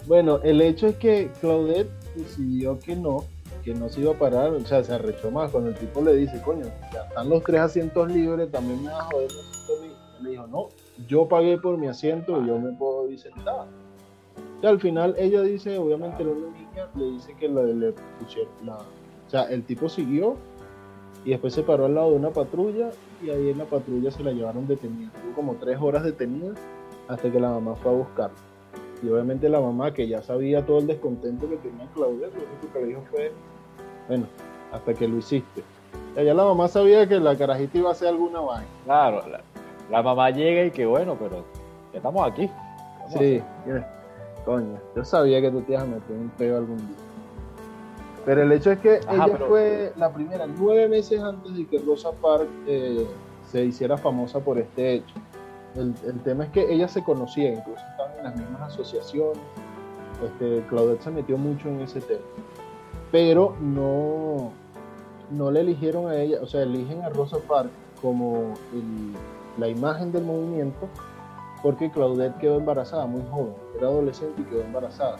[0.07, 3.25] bueno, el hecho es que Claudette decidió que no,
[3.63, 6.15] que no se iba a parar, o sea, se arrechó más cuando el tipo le
[6.15, 9.31] dice, coño, ya están los tres asientos libres, también me vas a joder
[10.23, 10.69] le dijo, no,
[11.07, 13.67] yo pagué por mi asiento y yo me puedo ir sentada.
[14.63, 18.77] Y al final ella dice, obviamente la niña le dice que le, le pusieron la...
[18.77, 20.37] O sea, el tipo siguió
[21.25, 22.91] y después se paró al lado de una patrulla
[23.23, 25.11] y ahí en la patrulla se la llevaron detenida.
[25.15, 26.55] Estuvo como tres horas detenida
[27.09, 28.37] hasta que la mamá fue a buscarla.
[29.03, 32.73] Y obviamente la mamá, que ya sabía todo el descontento que tenía Claudia, lo único
[32.73, 33.33] que le dijo fue,
[34.07, 34.27] bueno,
[34.73, 35.63] hasta que lo hiciste.
[36.13, 38.67] O sea, ya la mamá sabía que la carajita iba a hacer alguna vaina.
[38.85, 39.41] Claro, la,
[39.91, 41.45] la mamá llega y que bueno, pero
[41.93, 42.49] ya estamos aquí.
[42.49, 42.53] ¿Qué
[42.99, 43.43] vamos a Sí,
[44.45, 46.97] coño, yo sabía que tú te ibas a meter un peo algún día.
[48.25, 51.67] Pero el hecho es que Ajá, ella pero- fue la primera, nueve meses antes de
[51.67, 53.07] que Rosa Parks eh,
[53.51, 55.15] se hiciera famosa por este hecho.
[55.75, 59.39] El, tema es que ella se conocía, incluso estaban en las mismas asociaciones.
[60.23, 62.21] Este, Claudette se metió mucho en ese tema.
[63.11, 64.53] Pero no,
[65.31, 67.73] no le eligieron a ella, o sea, eligen a Rosa Parks
[68.03, 68.55] como
[69.59, 70.89] la imagen del movimiento
[71.63, 75.17] porque Claudette quedó embarazada muy joven, era adolescente y quedó embarazada.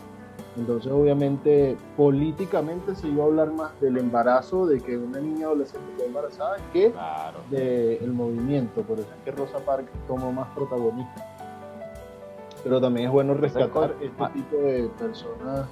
[0.55, 5.87] Entonces, obviamente, políticamente se iba a hablar más del embarazo, de que una niña adolescente
[5.95, 6.93] quedó embarazada, que
[7.49, 8.81] del movimiento.
[8.81, 11.13] Por eso es que Rosa Parks tomó más protagonismo.
[12.63, 15.67] Pero también es bueno rescatar este tipo de personas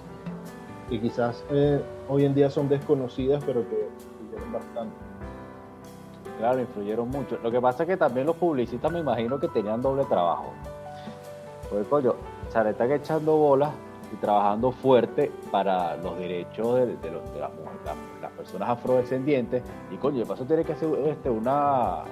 [0.90, 3.88] que quizás eh, hoy en día son desconocidas, pero que
[4.20, 5.11] influyeron bastante.
[6.42, 7.38] Claro, influyeron mucho.
[7.44, 10.54] Lo que pasa es que también los publicistas me imagino que tenían doble trabajo.
[11.70, 12.16] Porque, coño,
[12.50, 13.70] se le están echando bolas
[14.12, 16.98] y trabajando fuerte para los derechos de,
[17.40, 19.62] las, personas afrodescendientes.
[19.92, 22.06] Y coño, de paso tiene que hacer este, una,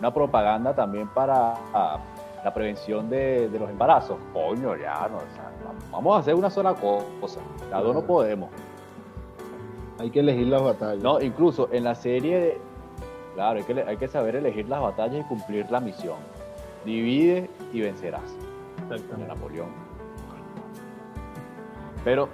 [0.00, 1.54] una propaganda también para
[2.42, 4.18] la prevención de, los embarazos.
[4.32, 5.18] Coño, ya, no,
[5.92, 7.38] vamos a hacer una sola cosa.
[7.70, 8.50] Cada dos no podemos.
[10.00, 11.04] Hay que elegir las batallas.
[11.04, 12.60] No, incluso en la serie,
[13.34, 16.16] claro, hay que, hay que saber elegir las batallas y cumplir la misión.
[16.84, 18.34] Divide y vencerás.
[18.88, 19.68] De Napoleón.
[22.04, 22.28] Pero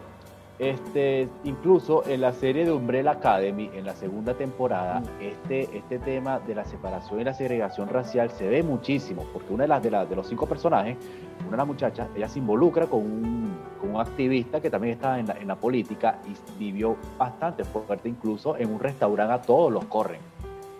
[0.60, 6.38] este, incluso en la serie de Umbrella Academy, en la segunda temporada, este, este tema
[6.38, 9.88] de la separación y la segregación racial se ve muchísimo, porque una de las de,
[9.88, 10.98] de los cinco personajes,
[11.40, 15.18] una de las muchachas, ella se involucra con un, con un activista que también está
[15.18, 19.72] en la, en la, política y vivió bastante fuerte, incluso en un restaurante a todos
[19.72, 20.20] los corren.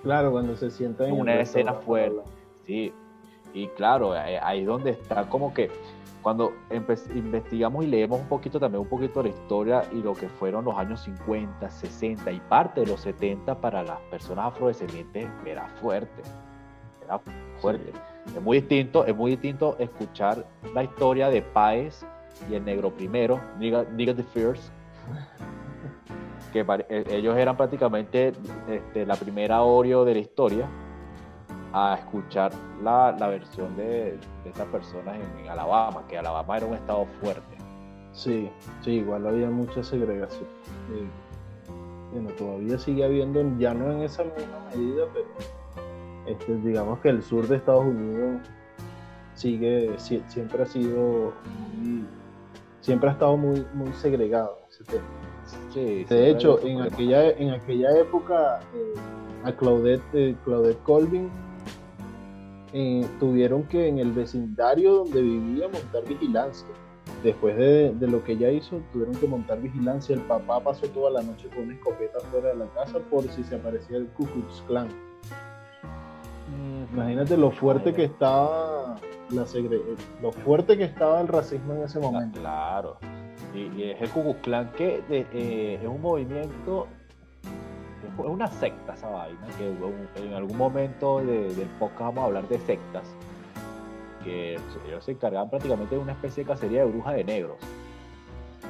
[0.03, 2.21] Claro, cuando se sienta en una escena fuerte.
[2.67, 2.93] Sí,
[3.53, 5.71] y claro, ahí es donde está como que
[6.23, 6.53] cuando
[7.15, 10.65] investigamos y leemos un poquito también un poquito de la historia y lo que fueron
[10.65, 16.23] los años 50, 60 y parte de los 70 para las personas afrodescendientes era fuerte,
[17.05, 17.19] era
[17.61, 17.93] fuerte.
[18.27, 20.45] Es muy distinto, es muy distinto escuchar
[20.75, 22.05] la historia de Páez
[22.51, 23.85] y el negro primero, Nigga,
[24.15, 24.71] the First,
[26.51, 28.33] que e, ellos eran prácticamente
[28.69, 30.69] este, la primera Oreo de la historia
[31.73, 37.57] a escuchar la, versión de, estas personas en, Alabama, que Alabama era un estado fuerte.
[38.13, 38.51] Sí,
[38.83, 40.49] sí, igual había mucha segregación.
[42.13, 45.29] bueno, todavía sigue habiendo, ya no en esa misma medida, pero
[46.27, 48.43] este, digamos que el sur de Estados Unidos
[49.35, 51.33] sigue, siempre ha sido
[52.81, 54.59] siempre ha estado muy, muy segregado
[55.75, 58.95] de hecho, en aquella, en aquella época, eh,
[59.45, 61.31] a Claudette, eh, Claudette Colvin
[62.73, 66.69] eh, tuvieron que en el vecindario donde vivía montar vigilancia.
[67.25, 70.15] Después de, lo que ella hizo, tuvieron que montar vigilancia.
[70.15, 73.43] El papá pasó toda la noche con una escopeta fuera de la casa por si
[73.45, 74.89] se aparecía el Ku Klux Klan.
[76.49, 78.97] Mm, imagínate lo fuerte que estaba
[79.31, 79.45] la
[80.23, 82.41] lo fuerte que estaba el racismo en ese momento.
[82.41, 82.97] Claro.
[83.55, 84.37] Y, es el Ku
[84.77, 86.87] que eh, es un movimiento
[88.19, 92.59] es una secta esa vaina, que en algún momento del podcast vamos a hablar de
[92.59, 93.05] sectas,
[94.25, 94.55] que
[94.87, 97.57] ellos se encargaban prácticamente de una especie de cacería de brujas de negros.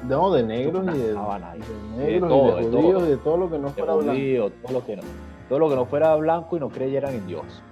[0.09, 1.14] No, de negros y de, de,
[2.20, 4.51] todo, de, judíos, de, todo lo que no fuera blanco.
[4.62, 5.03] Todo lo que no,
[5.49, 7.62] todo lo que no fuera blanco y no creyeran en Dios.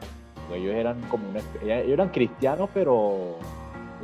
[0.53, 3.37] ellos eran como una, ellos eran cristianos, pero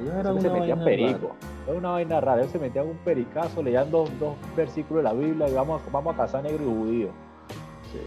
[0.01, 1.35] ellos eran se metían perico.
[1.67, 2.41] Era una vaina rara.
[2.41, 6.15] Ellos se metían un pericazo, leían dos, dos versículos de la Biblia y vamos, vamos
[6.15, 7.11] a cazar negros y judíos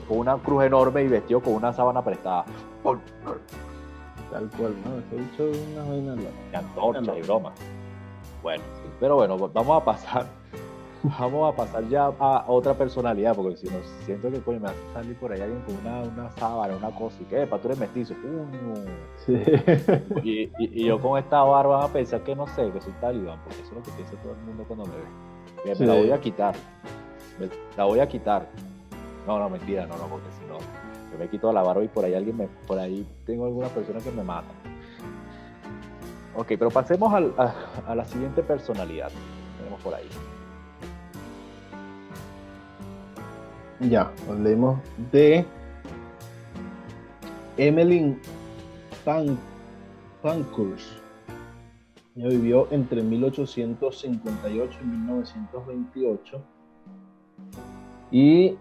[0.07, 2.45] con una cruz enorme y vestido con una sábana prestada.
[2.83, 4.99] Tal cual, ¿no?
[4.99, 6.15] Ese dicho es una vaina
[6.51, 7.53] Y antorcha y broma.
[8.43, 8.63] Bueno,
[8.99, 10.25] pero bueno, vamos a pasar.
[11.03, 14.79] Vamos a pasar ya a otra personalidad, porque si no siento que coño, me hace
[14.93, 17.79] salir por ahí alguien con una, una sábana, una cosa, y que, para tú eres
[17.79, 18.15] mestizo,
[19.25, 19.41] sí.
[20.23, 23.39] y, y, yo con esta barba van a pensar que no sé, que soy talibán,
[23.43, 25.75] porque eso es lo que piensa todo el mundo cuando me ve.
[25.79, 26.55] Me la voy a quitar,
[27.39, 28.47] me la voy a quitar,
[29.25, 30.57] no, no, mentira, no, no, porque si no,
[31.11, 33.99] yo me quito la barba y por ahí alguien me, por ahí tengo alguna persona
[33.99, 34.53] que me mata.
[36.37, 39.09] Ok, pero pasemos a, la siguiente personalidad.
[39.57, 40.07] Tenemos por ahí.
[43.79, 44.79] Ya, hablemos
[45.11, 45.45] de
[47.57, 48.19] Emmeline
[50.23, 50.93] Pankhurst.
[52.15, 56.41] Ella vivió entre 1858 y 1928
[58.09, 58.57] y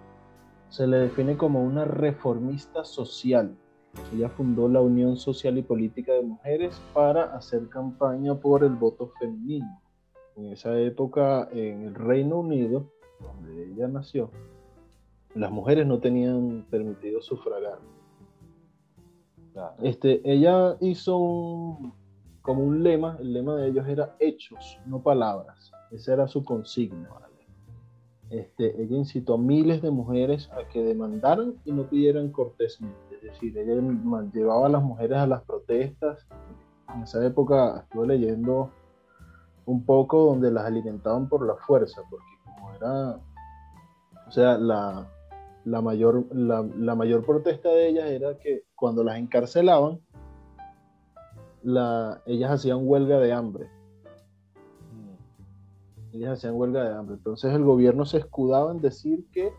[0.69, 3.57] se le define como una reformista social.
[4.13, 9.15] Ella fundó la Unión Social y Política de Mujeres para hacer campaña por el voto
[9.19, 9.81] femenino.
[10.37, 14.31] En esa época, en el Reino Unido, donde ella nació,
[15.37, 17.79] las mujeres no tenían permitido sufragar.
[19.83, 21.95] Este, ella hizo un,
[22.43, 25.73] como un lema, el lema de ellos era hechos, no palabras.
[25.91, 27.09] Esa era su consigna.
[28.29, 32.97] Este, ella incitó a miles de mujeres a que demandaran y no pidieran cortésmente.
[33.15, 33.81] Es decir, ella
[34.33, 36.27] llevaba a las mujeres a las protestas.
[36.93, 38.71] En esa época estuve leyendo
[39.65, 43.21] un poco donde las alimentaban por la fuerza, porque como era,
[44.27, 45.09] o sea, la,
[45.67, 50.01] la mayor, la, mayor protesta de ellas era que cuando las encarcelaban,
[51.65, 53.69] la, ellas hacían huelga de hambre.
[54.93, 56.17] Mm.
[56.17, 57.17] Ellas hacían huelga de hambre.
[57.17, 59.53] Entonces el gobierno se escudaba en decir que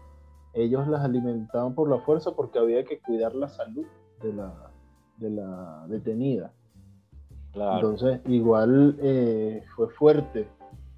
[0.53, 3.85] ellos las alimentaban por la fuerza porque había que cuidar la salud
[4.21, 4.71] de la,
[5.17, 6.53] de la detenida.
[7.53, 10.47] Entonces, igual eh, fue fuerte,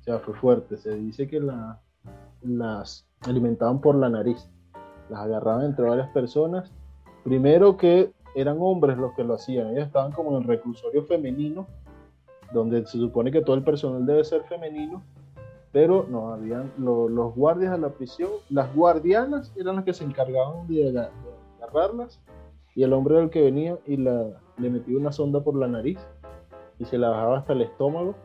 [0.01, 0.77] o sea, fue fuerte.
[0.77, 1.81] Se dice que la,
[2.43, 4.51] las alimentaban por la nariz
[5.09, 6.71] las agarraban entre varias personas.
[7.23, 11.67] Primero que eran hombres los que lo hacían, ellos estaban como en el reclusorio femenino,
[12.53, 15.03] donde se supone que todo el personal debe ser femenino,
[15.71, 20.67] pero no, habían los guardias de la prisión, las guardianas eran las que se encargaban
[20.67, 21.09] de,
[21.61, 22.19] agarrarlas,
[22.75, 25.67] y el hombre era el que venía y la, le metía una sonda por la
[25.67, 25.99] nariz
[26.77, 28.15] y se la bajaba hasta el estómago,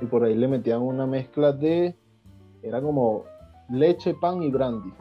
[0.00, 1.96] y por ahí le metían una mezcla de,
[2.62, 3.24] era como
[3.68, 4.92] leche, pan y brandy.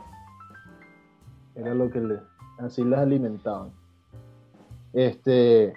[1.62, 2.20] Era lo que le,
[2.58, 3.72] así las alimentaban.
[4.94, 5.74] Este,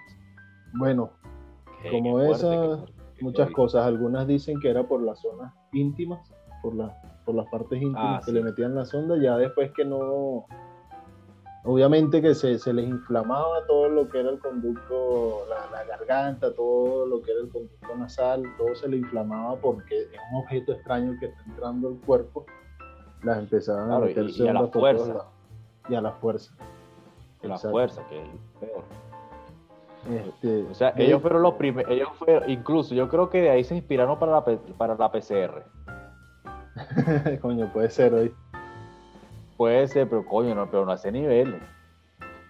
[0.72, 1.10] bueno,
[1.90, 2.80] como esas,
[3.20, 3.86] muchas cosas.
[3.86, 6.20] Algunas dicen que era por las zonas íntimas,
[6.62, 9.84] por, la, por las partes íntimas ah, que le metían la sonda, ya después que
[9.84, 10.46] no,
[11.64, 17.20] obviamente que se, les inflamaba todo lo que era el conducto, la, garganta, todo lo
[17.20, 21.26] que era el conducto nasal, todo se le inflamaba porque es un objeto extraño que
[21.26, 22.46] está entrando al cuerpo,
[23.22, 25.33] las empezaban a meterse y, a la fuerza
[25.88, 26.54] y a la fuerza.
[27.42, 28.28] La fuerza, que es
[28.60, 28.84] peor.
[30.10, 33.64] Este, o sea, ellos fueron los primeros, ellos fueron, incluso yo creo que de ahí
[33.64, 34.44] se inspiraron para la,
[34.76, 35.64] para la PCR.
[37.40, 38.34] coño, puede ser hoy.
[39.56, 41.60] Puede ser, pero coño, no, pero no ese nivel.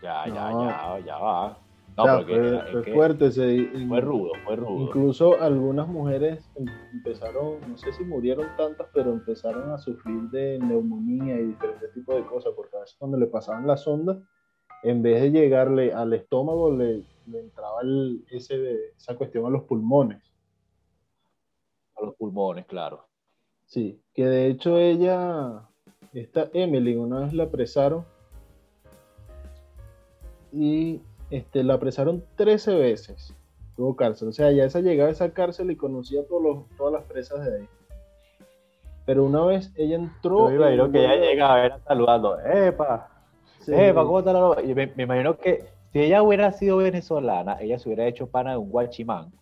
[0.03, 1.57] Ya, ya, ya, ya va.
[1.97, 3.30] No, porque fue, fuerte.
[3.30, 4.86] fue rudo, fue rudo.
[4.86, 10.59] Incluso algunas mujeres em, empezaron, no sé si murieron tantas, pero empezaron a sufrir de
[10.59, 14.20] neumonía y diferentes tipos de cosas, porque a veces cuando le pasaban la sonda,
[14.82, 17.80] en vez de llegarle al estómago, le, entraba
[18.28, 20.20] ese, esa cuestión a los pulmones.
[21.95, 23.07] A los pulmones, claro.
[23.66, 25.68] Sí, que de hecho ella,
[26.12, 28.05] esta Emily, una vez la apresaron
[30.53, 31.01] y
[31.31, 33.35] este, la apresaron 13 veces.
[33.77, 34.29] Tuvo cárcel.
[34.29, 37.45] O sea, ya esa llegaba a esa cárcel y conocía a todos todas las presas
[37.45, 37.68] de ahí.
[39.07, 40.51] Pero una vez ella entró.
[40.51, 42.39] Yo me imagino que ella llega a ver saludando.
[42.41, 43.09] ¡Epa!
[43.66, 44.05] ¡Epa!
[44.05, 48.07] ¿Cómo está la y me, imagino que si ella hubiera sido venezolana, ella se hubiera
[48.07, 49.33] hecho pana de un guachimán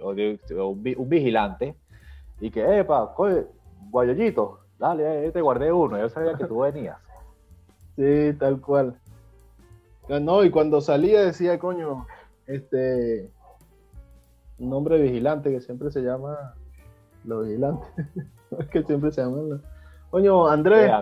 [0.00, 1.74] o de, un, vigilante
[2.40, 3.14] y que, ¡epa!
[3.90, 5.98] Guayollito, dale, te guardé uno.
[5.98, 6.98] Yo sabía que tú venías.
[7.96, 8.98] Sí, tal cual.
[10.08, 12.06] No, y cuando salía decía, coño,
[12.46, 13.30] este,
[14.58, 16.54] un nombre vigilante que siempre se llama
[17.24, 17.88] los vigilantes.
[18.70, 19.62] que siempre se llaman
[20.10, 20.92] Coño, Andrés,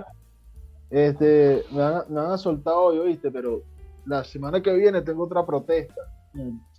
[0.89, 3.63] este, me han, me soltado hoy, oíste, pero
[4.07, 6.01] la semana que viene tengo otra protesta.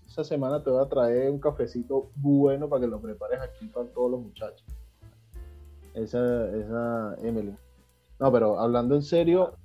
[0.08, 3.88] Esa semana te voy a traer un cafecito bueno para que lo prepares aquí para
[3.88, 4.66] todos los muchachos.
[5.94, 7.56] Esa, esa Emily.
[8.20, 9.56] No, pero hablando en serio,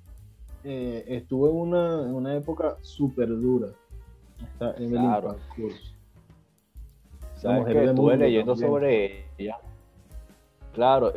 [0.63, 3.69] eh, estuvo en una, en una época súper dura.
[4.41, 5.35] Está claro.
[7.35, 9.57] estuve leyendo sobre ella.
[10.73, 11.11] Claro,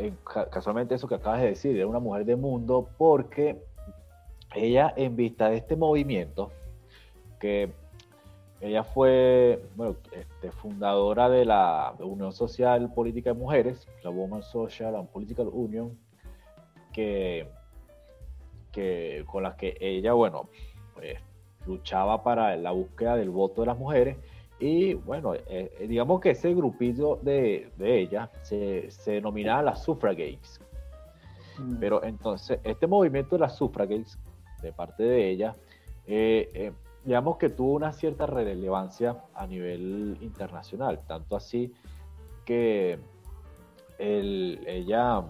[0.51, 3.62] casualmente eso que acabas de decir, era una mujer de mundo porque
[4.55, 6.51] ella en vista de este movimiento,
[7.38, 7.70] que
[8.61, 14.95] ella fue bueno, este, fundadora de la Unión Social Política de Mujeres, la Women Social
[14.95, 15.99] and Political Union,
[16.93, 17.49] que
[18.73, 20.49] que, con las que ella, bueno,
[20.95, 21.18] pues,
[21.66, 24.16] luchaba para la búsqueda del voto de las mujeres.
[24.59, 29.83] Y bueno, eh, eh, digamos que ese grupito de, de ella se, se, denominaba las
[29.83, 30.61] suffragettes.
[31.59, 31.77] Mm.
[31.81, 34.18] Pero entonces, este movimiento de las suffragettes,
[34.62, 35.57] de parte de ella,
[36.07, 36.73] eh,
[37.05, 41.73] digamos que tuvo una cierta relevancia a nivel internacional, tanto así
[42.45, 42.99] que
[43.99, 45.25] el, ella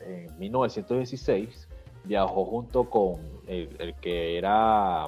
[0.00, 1.65] en 1916
[2.06, 5.04] viajó junto con el, que era,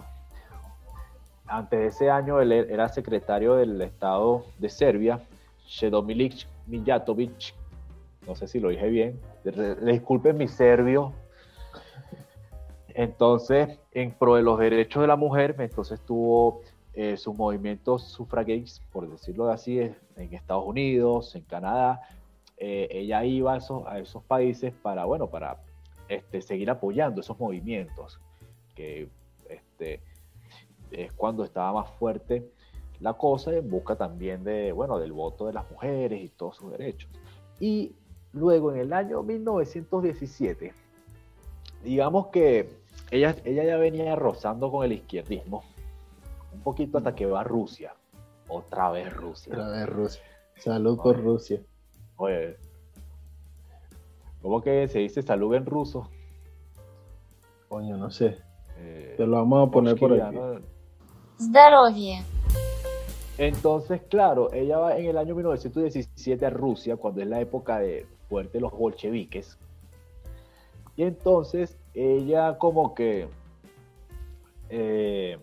[1.46, 5.20] antes de ese año, él era secretario del Estado de Serbia,
[5.66, 7.55] Shedomilic Mijatovic,
[8.26, 9.20] no sé si lo dije bien,
[9.82, 11.12] disculpen mi serbio.
[12.88, 16.62] Entonces, en pro de los derechos de la mujer, entonces estuvo
[16.94, 18.18] eh, sus movimientos
[18.92, 22.01] por decirlo así, en Estados Unidos, en Canadá,
[22.57, 25.59] eh, ella iba a esos, países para, bueno, para
[26.09, 28.21] este, seguir apoyando esos movimientos,
[28.75, 29.09] que
[29.49, 30.01] este,
[30.91, 32.51] es cuando estaba más fuerte
[33.01, 36.73] la cosa en busca también de, bueno, del voto de las mujeres y todos sus
[36.73, 37.09] derechos.
[37.61, 37.93] Y
[38.33, 40.73] luego en el año 1917,
[41.85, 42.69] digamos que
[43.11, 45.63] ella, ella ya venía rozando con el izquierdismo,
[46.53, 47.95] un poquito hasta que va a Rusia.
[48.49, 49.53] Otra vez Rusia.
[49.53, 50.23] Otra vez Rusia.
[50.57, 51.61] Salud por Rusia.
[52.17, 52.57] Oye,
[54.41, 56.10] ¿cómo que se dice salud en ruso?
[57.68, 58.38] Coño, no sé.
[58.78, 60.38] Eh, Te lo vamos a poner por aquí.
[61.39, 62.24] Здоровье.
[63.38, 68.06] Entonces, claro, ella va en el año 1917 a Rusia, cuando es la época de
[68.30, 69.58] fuerte los bolcheviques.
[70.95, 73.28] Y entonces ella como que
[74.70, 75.39] eh,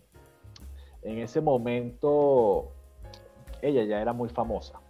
[1.02, 2.72] en ese momento
[3.62, 4.80] ella ya era muy famosa.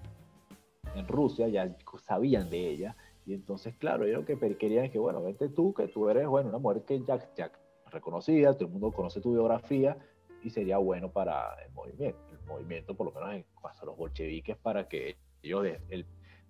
[0.94, 2.96] En Rusia ya sabían de ella.
[3.25, 6.59] Y entonces, claro, ellos que querían que, bueno, vete tú, que tú eres, bueno, una
[6.59, 7.51] mujer que ya, ya
[7.91, 9.97] reconocida, todo el mundo conoce tu biografía
[10.43, 14.57] y sería bueno para el movimiento movimiento, por lo menos en cuanto a los bolcheviques,
[14.57, 15.65] para que ellos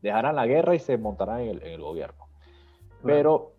[0.02, 2.28] dejaran la guerra y se montaran en el, gobierno.
[3.04, 3.54] Pero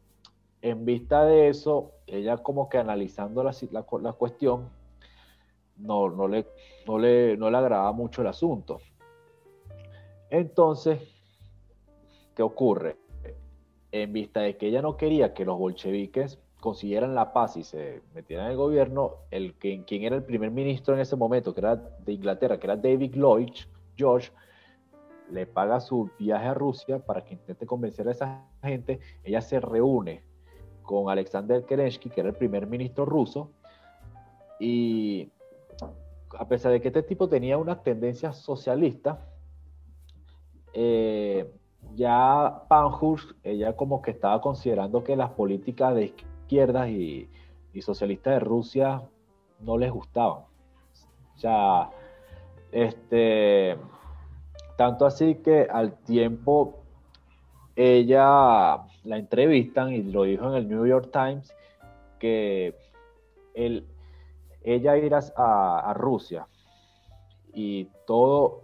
[0.63, 4.71] en vista de eso, ella como que analizando la, la, cuestión,
[5.77, 6.47] no, no, le,
[6.87, 8.81] no, le, no le agradaba mucho el asunto.
[10.31, 11.01] Entonces,
[12.35, 12.97] ¿qué ocurre?
[14.03, 18.03] En vista de que ella no quería que los bolcheviques consiguieran la paz y se
[18.15, 21.61] metieran en el gobierno, el que, quien era el primer ministro en ese momento, que
[21.61, 23.53] era de Inglaterra, que era David Lloyd
[23.97, 24.33] George,
[25.31, 29.01] le paga su viaje a Rusia para que intente convencer a esa gente.
[29.25, 30.23] Ella se reúne
[30.83, 33.51] con Alexander Kerensky, que era el primer ministro ruso,
[34.61, 35.31] y
[36.39, 39.27] a pesar de que este tipo tenía una tendencia socialista,
[40.75, 41.51] eh,
[41.95, 47.31] ya Pankhurst, ella como que estaba considerando que las políticas de izquierdas y,
[47.81, 49.03] socialistas de Rusia
[49.61, 50.45] no les gustaban.
[51.35, 51.91] O sea,
[52.73, 53.77] este,
[54.79, 56.87] tanto así que al tiempo
[57.77, 61.55] ella la entrevistan y lo dijo en el New York Times
[62.19, 62.75] que
[63.55, 66.47] ella irá a, Rusia
[67.53, 68.63] y todo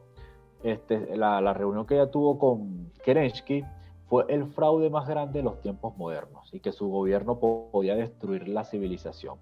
[0.62, 3.64] este, la, reunión que ella tuvo con Kerensky
[4.08, 8.48] fue el fraude más grande de los tiempos modernos y que su gobierno podía destruir
[8.48, 9.38] la civilización.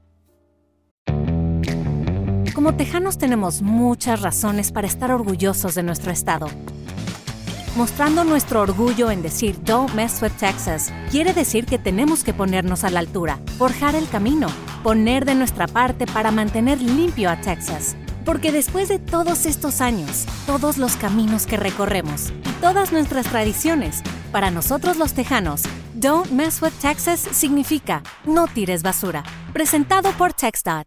[2.54, 6.46] Como tejanos tenemos muchas razones para estar orgullosos de nuestro estado.
[7.76, 12.82] Mostrando nuestro orgullo en decir Don't mess with Texas quiere decir que tenemos que ponernos
[12.82, 14.48] a la altura, forjar el camino,
[14.82, 17.96] poner de nuestra parte para mantener limpio a Texas.
[18.24, 24.02] Porque después de todos estos años, todos los caminos que recorremos y todas nuestras tradiciones,
[24.32, 25.62] para nosotros los tejanos,
[25.94, 29.22] Don't Mess with Texas significa no tires basura.
[29.52, 30.86] Presentado por TexDot.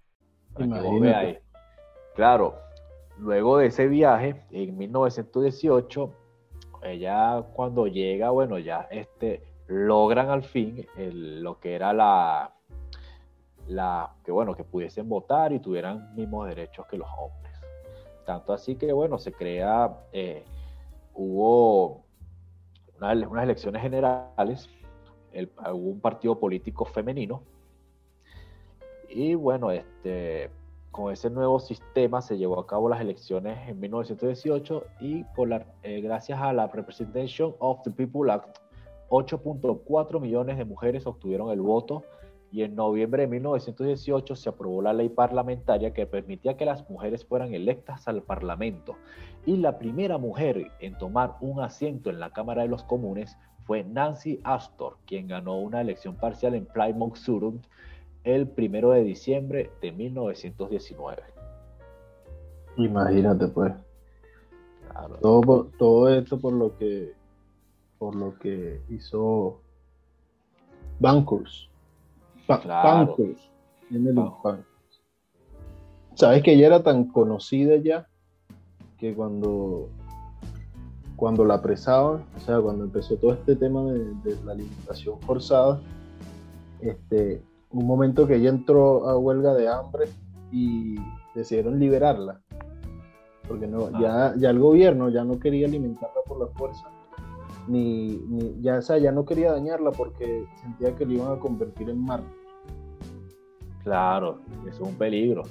[2.16, 2.56] Claro,
[3.18, 6.14] luego de ese viaje, en 1918,
[6.84, 12.54] ella cuando llega, bueno, ya este, logran al fin lo que era la,
[13.68, 17.54] la, que bueno, que pudiesen votar y tuvieran mismos derechos que los hombres.
[18.26, 20.44] Tanto así que, bueno, se crea, eh,
[21.14, 22.04] hubo
[23.00, 24.70] unas elecciones generales,
[25.32, 27.44] el, hubo un partido político femenino.
[29.10, 30.50] Y bueno, este,
[30.92, 35.66] con ese nuevo sistema se llevó a cabo las elecciones en 1918 y por la,
[35.84, 38.58] eh, gracias a la Representation of the People Act,
[39.10, 42.04] 8.4 millones de mujeres obtuvieron el voto
[42.54, 47.26] y en noviembre de 1918 se aprobó la ley parlamentaria que permitía que las mujeres
[47.26, 48.96] fueran electas al Parlamento.
[49.44, 53.36] Y la primera mujer en tomar un asiento en la Cámara de los Comunes
[53.66, 57.60] fue Nancy Astor, quien ganó una elección parcial en Plymouth Surrey
[58.24, 61.24] el primero de diciembre de 1919.
[62.78, 63.74] Imagínate pues.
[65.24, 67.14] Todo, todo esto por lo que
[67.98, 69.60] por lo que hizo
[72.48, 73.54] Bankers
[73.90, 74.64] claro.
[76.16, 78.08] Sabes que ella era tan conocida ya
[78.98, 79.90] que cuando,
[81.16, 85.82] cuando la apresaban, o sea, cuando empezó todo este tema de, la alimentación forzada,
[86.82, 87.42] este,
[87.72, 90.06] un momento que ella entró a huelga de hambre
[90.52, 90.96] y
[91.34, 92.42] decidieron liberarla.
[93.48, 94.34] Porque no, ya, ah.
[94.38, 96.88] ya el gobierno ya no quería alimentarla por la fuerza,
[97.68, 98.20] ni,
[98.62, 102.22] ya, o ya no quería dañarla porque sentía que le iban a convertir en mar
[103.84, 105.44] Claro, eso es un peligro.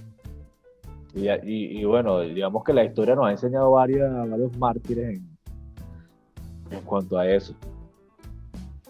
[1.15, 5.39] Y, bueno, digamos que la historia nos ha enseñado varios, varios mártires en,
[6.71, 7.55] en cuanto a eso.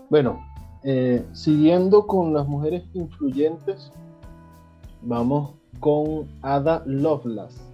[0.08, 0.40] Bueno,
[0.84, 3.90] eh, siguiendo con las mujeres influyentes,
[5.02, 7.71] vamos con Ada Lovelace.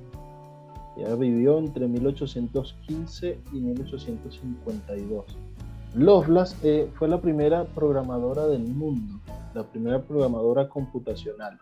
[0.98, 5.24] Ella vivió entre 1815 y 1852.
[5.94, 9.20] Lovelace eh, fue la primera programadora del mundo,
[9.54, 11.56] la primera programadora computacional.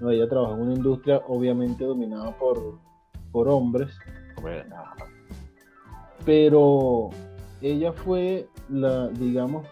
[0.00, 2.78] ella trabajó en una industria obviamente dominada por,
[3.30, 3.90] por hombres,
[6.24, 7.10] pero
[7.60, 9.64] ella fue la, digamos,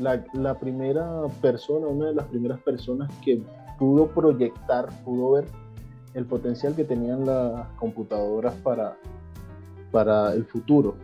[0.00, 3.42] la, la, primera persona, una de las primeras personas que
[3.78, 5.46] pudo proyectar, pudo ver
[6.14, 8.96] el potencial que tenían las computadoras para,
[9.90, 10.94] para el futuro.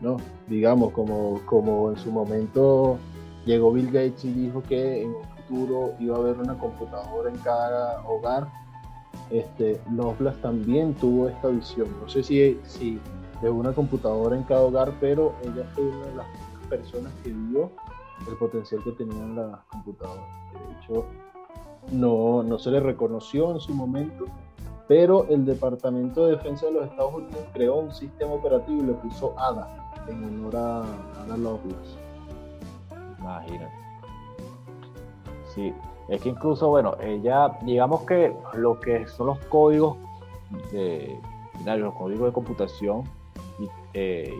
[0.00, 0.16] ¿no?
[0.48, 2.98] Digamos, como, como en su momento
[3.44, 7.38] llegó Bill Gates y dijo que en un futuro iba a haber una computadora en
[7.38, 8.48] cada hogar.
[9.30, 9.80] Este,
[10.42, 11.88] también tuvo esta visión.
[12.00, 13.00] No sé si, si
[13.40, 16.26] de una computadora en cada hogar, pero ella fue una de las
[16.68, 17.70] personas que vio
[18.28, 20.24] el potencial que tenían las computadoras.
[20.52, 21.06] De hecho,
[21.90, 24.26] no, no se le reconoció en su momento,
[24.88, 28.92] pero el Departamento de Defensa de los Estados Unidos creó un sistema operativo y le
[28.94, 29.68] puso ADA
[30.08, 30.80] en honor a
[31.22, 31.98] Ada Lovelace.
[33.18, 33.72] Imagínate.
[35.54, 35.72] Sí,
[36.08, 39.96] es que incluso, bueno, ella, digamos que lo que son los códigos
[40.72, 41.18] de,
[41.64, 43.04] los códigos de computación,
[43.94, 44.34] eh,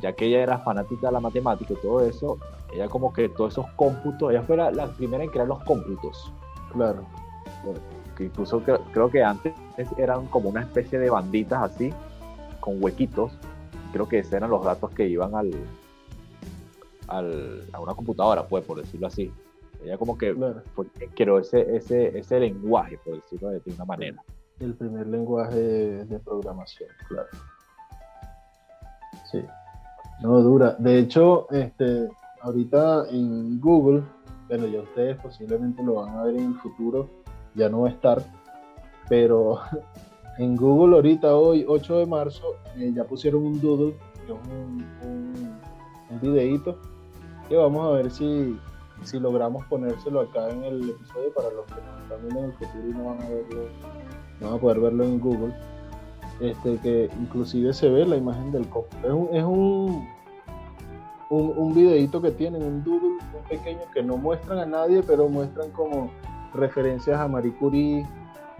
[0.00, 2.38] ya que ella era fanática de la matemática y todo eso,
[2.72, 6.32] ella como que todos esos cómputos, ella fue la, la primera en crear los cómputos
[6.74, 7.06] Claro.
[8.16, 9.54] Que incluso creo, que antes
[9.96, 11.92] eran como una especie de banditas así,
[12.60, 13.32] con huequitos.
[13.92, 15.52] Creo que esos eran los datos que iban al,
[17.72, 19.32] a una computadora, pues, por decirlo así.
[19.82, 20.34] Ella como que
[21.14, 24.22] creó ese, ese, ese lenguaje, por decirlo de, una manera.
[24.60, 27.28] El primer lenguaje de, programación, claro.
[29.30, 29.44] Sí.
[30.22, 30.76] No dura.
[30.78, 32.08] De hecho, este,
[32.40, 34.02] ahorita en Google
[34.48, 37.08] bueno, ya ustedes posiblemente lo van a ver en el futuro,
[37.54, 38.22] ya no va a estar,
[39.08, 39.60] pero
[40.38, 44.84] en Google ahorita, hoy, 8 de marzo, eh, ya pusieron un doodle, que es un,
[46.10, 46.78] un, videíto,
[47.48, 48.58] que vamos a ver si,
[49.02, 52.52] si logramos ponérselo acá en el episodio para los que nos están viendo en el
[52.52, 53.68] futuro y no van a verlo,
[54.40, 55.54] van a poder verlo en Google.
[56.40, 58.88] Este, que inclusive se ve la imagen del copo.
[59.04, 60.08] Es un, es un,
[61.30, 63.18] un, un videito que tienen, un doodle
[63.48, 66.10] pequeño que no muestran a nadie, pero muestran como
[66.54, 68.06] referencias a Marie Curie,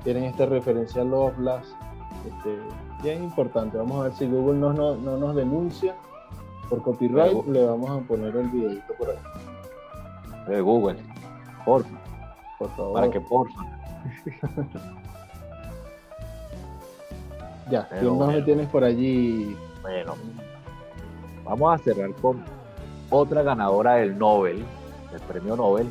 [0.03, 1.73] tienen esta referencia a Lovelace,
[2.27, 2.59] este,
[3.03, 3.77] bien importante.
[3.79, 5.95] Vamos a ver si Google no, no, nos denuncia
[6.69, 9.19] por copyright, le vamos a poner el videito por ahí.
[10.49, 10.99] De Google,
[11.65, 11.85] por
[12.59, 12.95] por favor.
[12.95, 13.49] Para que por
[17.71, 19.57] ya, ¿quién más me tienes por allí?
[19.83, 20.15] Bueno,
[21.45, 22.43] vamos a cerrar con
[23.11, 24.65] otra ganadora del Nobel,
[25.13, 25.89] del premio Nobel,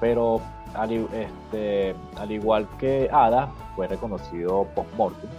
[0.00, 0.40] pero
[0.74, 5.30] al, este, al igual que Ada, fue reconocido post-mortem.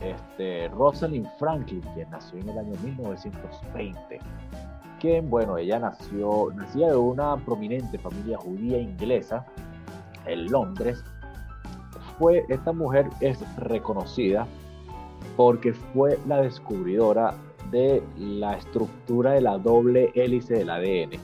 [0.00, 4.18] Este, Rosalind Franklin, quien nació en el año 1920,
[4.98, 9.44] quien, bueno, ella nació, nacía de una prominente familia judía inglesa
[10.26, 11.04] en Londres.
[12.18, 14.46] Fue, esta mujer es reconocida
[15.36, 17.34] porque fue la descubridora
[17.70, 21.18] de la estructura de la doble hélice del ADN.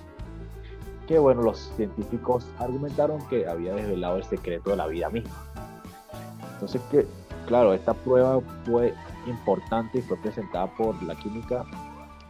[1.07, 5.35] Que bueno, los científicos argumentaron que había desvelado el secreto de la vida misma.
[6.55, 7.07] Entonces que,
[7.47, 8.95] claro, esta prueba fue
[9.27, 11.65] importante y fue presentada por la química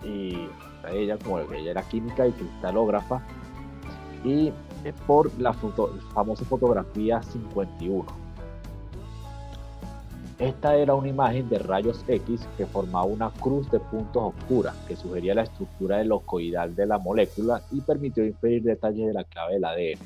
[0.02, 0.48] y
[0.92, 3.22] ella, como ella era química y cristalógrafa,
[4.24, 4.52] y
[5.06, 8.25] por la famosa fotografía 51
[10.38, 14.94] esta era una imagen de rayos X que formaba una cruz de puntos oscuras que
[14.94, 19.64] sugería la estructura locoidal de la molécula y permitió inferir detalles de la clave del
[19.64, 19.98] ADN.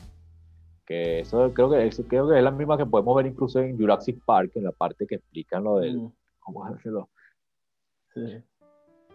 [0.87, 4.25] Que eso creo que, creo que es la misma que podemos ver incluso en Jurassic
[4.25, 5.99] Park, en la parte que explican lo del...
[5.99, 6.13] Mm.
[6.39, 7.09] ¿Cómo hacerlo?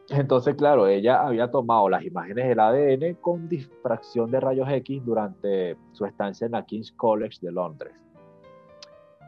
[0.09, 5.77] Entonces, claro, ella había tomado las imágenes del ADN con difracción de rayos X durante
[5.93, 7.93] su estancia en la King's College de Londres.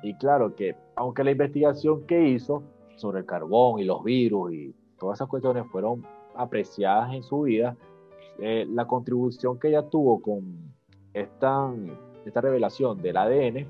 [0.04, 2.64] Y claro que, aunque la investigación que hizo
[2.96, 6.04] sobre el carbón y los virus y todas esas cuestiones fueron
[6.36, 7.78] apreciadas en su vida,
[8.40, 10.74] eh, la contribución que ella tuvo con
[11.14, 11.72] esta,
[12.26, 13.68] esta revelación del ADN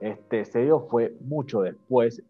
[0.00, 2.22] este, se dio fue mucho después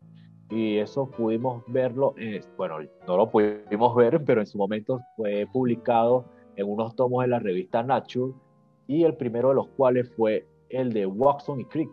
[0.49, 2.15] y eso pudimos verlo,
[2.57, 2.77] bueno,
[3.09, 7.41] no lo pudimos ver, pero en su momento fue publicado en unos tomos de la
[7.41, 8.33] revista Nature
[8.87, 11.91] y el primero de los cuales fue el de Watson y Crick,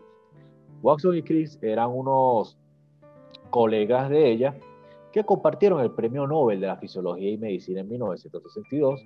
[0.84, 2.58] Watson y Chris eran unos
[3.50, 4.54] colegas de ella
[5.14, 9.02] que compartieron el Premio Nobel de la Fisiología y Medicina en 1962.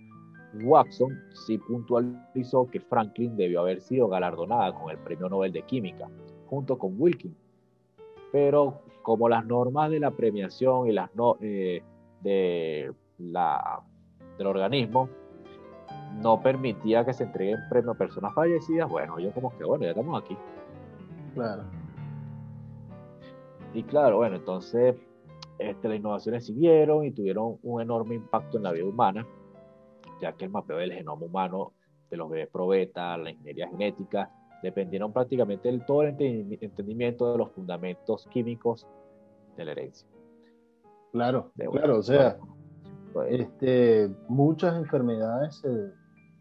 [0.63, 6.09] Watson sí puntualizó que Franklin debió haber sido galardonada con el Premio Nobel de Química,
[6.47, 7.35] junto con Wilkin.
[8.31, 11.83] Pero como las normas de la premiación y las no, eh,
[12.21, 13.81] de la,
[14.37, 15.09] del organismo
[16.23, 19.91] no permitía que se entreguen premios a personas fallecidas, bueno, yo como que, bueno, ya
[19.91, 20.35] estamos aquí.
[21.37, 21.63] Claro.
[23.73, 24.95] Y claro, bueno, entonces
[25.59, 29.25] este, las innovaciones siguieron y tuvieron un enorme impacto en la vida humana,
[30.19, 31.73] ya que el mapeo del genoma humano
[32.09, 34.31] de los bebés probeta, la ingeniería genética,
[34.63, 38.87] dependieron prácticamente del todo el entendimiento de los fundamentos químicos
[39.55, 40.07] de la herencia.
[41.11, 42.37] Claro, claro, o sea,
[43.29, 45.91] este, muchas enfermedades se,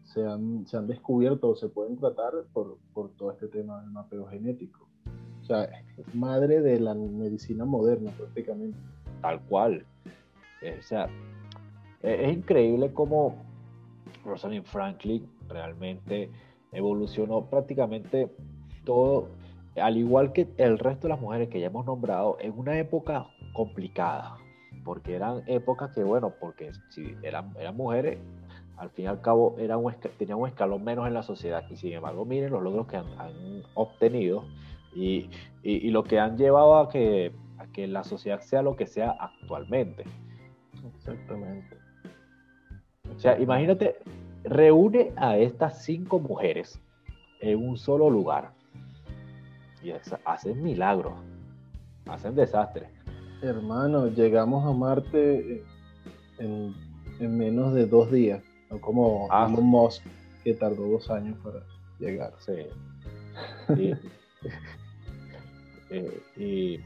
[0.07, 3.91] se, han, se, han, descubierto o se pueden tratar por, por todo este tema del
[3.91, 4.87] mapeo genético.
[5.41, 5.69] O sea,
[6.13, 8.77] madre de la medicina moderna prácticamente.
[9.21, 9.85] Tal cual.
[10.61, 11.07] O sea,
[12.01, 13.35] e, es increíble cómo
[14.25, 16.29] Rosalind Franklin realmente
[16.71, 18.29] evolucionó prácticamente
[18.83, 19.29] todo,
[19.75, 23.27] al igual que el resto de las mujeres que ya hemos nombrado, en una época
[23.53, 24.37] complicada,
[24.83, 28.19] porque eran épocas que, bueno, porque si eran, eran mujeres,
[28.77, 31.75] al fin y al cabo era un, tenían un escalón menos en la sociedad, y
[31.75, 33.05] sin embargo, miren los logros que han,
[33.73, 34.45] obtenido
[34.95, 35.29] y,
[35.63, 38.87] y, y, lo que han llevado a que, a que la sociedad sea lo que
[38.87, 40.05] sea actualmente.
[40.95, 41.77] Exactamente.
[43.15, 43.95] O sea, imagínate,
[44.43, 46.79] reúne a estas cinco mujeres
[47.41, 48.51] en un solo lugar
[49.83, 49.91] y
[50.25, 51.13] hacen milagros,
[52.07, 52.89] hacen desastres.
[53.41, 55.63] Hermano, llegamos a Marte
[56.39, 56.75] en,
[57.19, 60.03] menos de dos días, no como ah, Elon Musk
[60.43, 61.59] que tardó dos años para
[61.99, 62.33] llegar.
[62.39, 63.93] Sí.
[65.89, 66.81] Eh,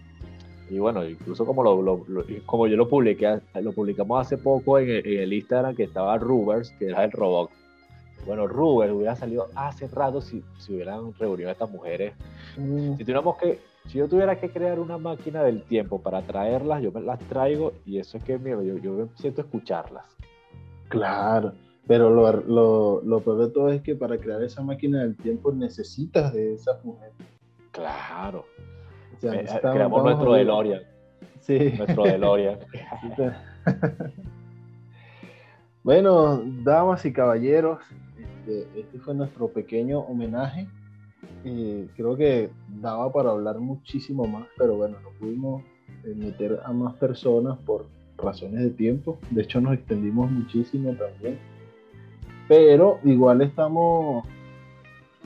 [0.69, 2.05] y, bueno, incluso como, lo,
[2.45, 6.85] como yo lo publiqué, lo publicamos hace poco en el, Instagram que estaba Rubers, que
[6.85, 7.49] era el robot.
[8.27, 12.13] Bueno, Rubers hubiera salido hace rato si, si hubieran reunido a estas mujeres.
[12.57, 12.95] Mm.
[12.97, 16.91] Si tuviéramos que si yo tuviera que crear una máquina del tiempo para traerlas, yo
[16.91, 20.05] me las traigo y eso es que mira, yo, yo siento escucharlas.
[20.89, 21.53] Claro,
[21.87, 25.51] pero lo, lo, lo peor de todo es que para crear esa máquina del tiempo
[25.51, 27.13] necesitas de esas mujeres.
[27.71, 28.45] Claro.
[29.17, 30.83] O sea, eh, creamos nuestro DeLorean.
[31.39, 31.73] Sí.
[31.77, 32.59] Nuestro DeLorean.
[35.83, 37.79] bueno, damas y caballeros,
[38.17, 40.67] este, este fue nuestro pequeño homenaje
[41.95, 45.63] creo que daba para hablar muchísimo más, pero bueno, no pudimos
[46.03, 49.19] eh, meter a más personas por razones de tiempo.
[49.29, 51.39] De hecho, nos extendimos muchísimo también.
[52.51, 54.27] Pero igual estamos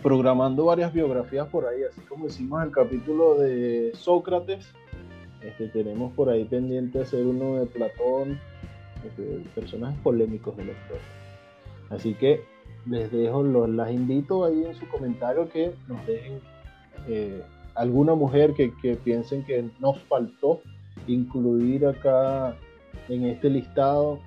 [0.04, 4.72] programando varias biografías por ahí, así como hicimos el capítulo de Sócrates.
[5.42, 8.40] Este, tenemos por ahí pendiente hacer uno de Platón,
[9.04, 11.02] este, personajes polémicos de la historia.
[11.90, 12.44] Así que
[12.86, 16.40] les dejo, los, las invito ahí en su comentario que nos dejen
[17.08, 17.42] eh,
[17.74, 20.62] alguna mujer que, que, piensen que nos faltó
[21.08, 22.56] incluir acá
[23.10, 24.20] en este listado,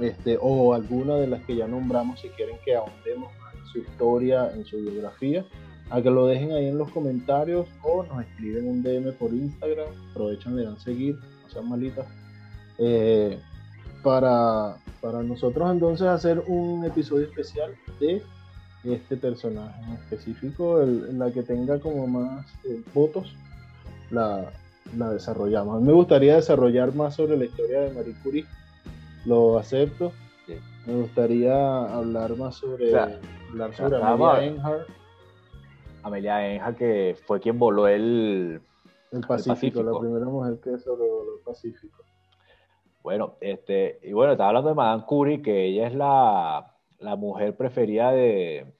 [0.00, 4.50] este, o alguna de las que ya nombramos si quieren que ahondemos en su historia,
[4.52, 5.44] en su biografía,
[5.90, 9.88] a que lo dejen ahí en los comentarios o nos escriben un DM por Instagram,
[10.10, 12.06] aprovechan, le dan seguir, no sean malitas.
[12.78, 13.38] Eh,
[14.02, 18.22] para, para nosotros entonces hacer un episodio especial de
[18.84, 23.34] este personaje en específico, en la que tenga como más eh, votos,
[24.10, 24.52] la,
[24.96, 25.82] la desarrollamos.
[25.82, 28.46] Me gustaría desarrollar más sobre la historia de Marie Curie,
[29.26, 30.12] lo acepto.
[30.86, 34.88] Me gustaría hablar más sobre, hablar sobre Amelia Earhart.
[36.04, 38.60] Amelia Earhart, que fue quien voló el,
[39.10, 42.04] el Pacífico, la primera mujer que sobrevoló el Pacífico.
[43.02, 47.56] Bueno, este, y bueno, estaba hablando de Madame Curie, que ella es la, la mujer
[47.56, 48.72] preferida de,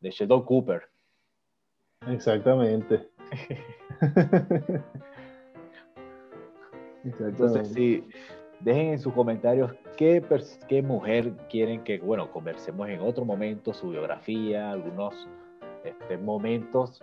[0.00, 0.82] de Sheldon Cooper.
[2.06, 3.08] Exactamente.
[7.20, 8.06] Entonces, sí,
[8.64, 14.70] dejen en sus comentarios qué, mujer quieren que, bueno, conversemos en otro momento, su biografía,
[14.70, 15.28] algunos
[15.84, 17.02] este, momentos,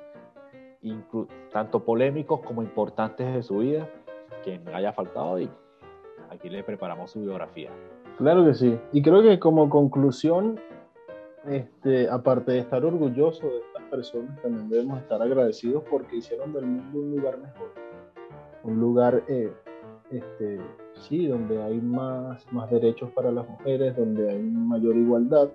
[1.51, 3.87] tanto polémicos como importantes de su vida,
[4.43, 5.49] que me haya faltado y
[6.31, 7.69] aquí le preparamos su biografía.
[8.17, 8.79] Claro que sí.
[8.91, 10.59] Y creo que como conclusión,
[11.47, 16.65] este, aparte de estar orgulloso de estas personas, también debemos estar agradecidos porque hicieron del
[16.65, 17.71] mundo un lugar mejor.
[18.63, 19.51] Un lugar, eh,
[20.09, 20.59] este,
[21.01, 25.49] sí, donde hay más, más derechos para las mujeres, donde hay mayor igualdad.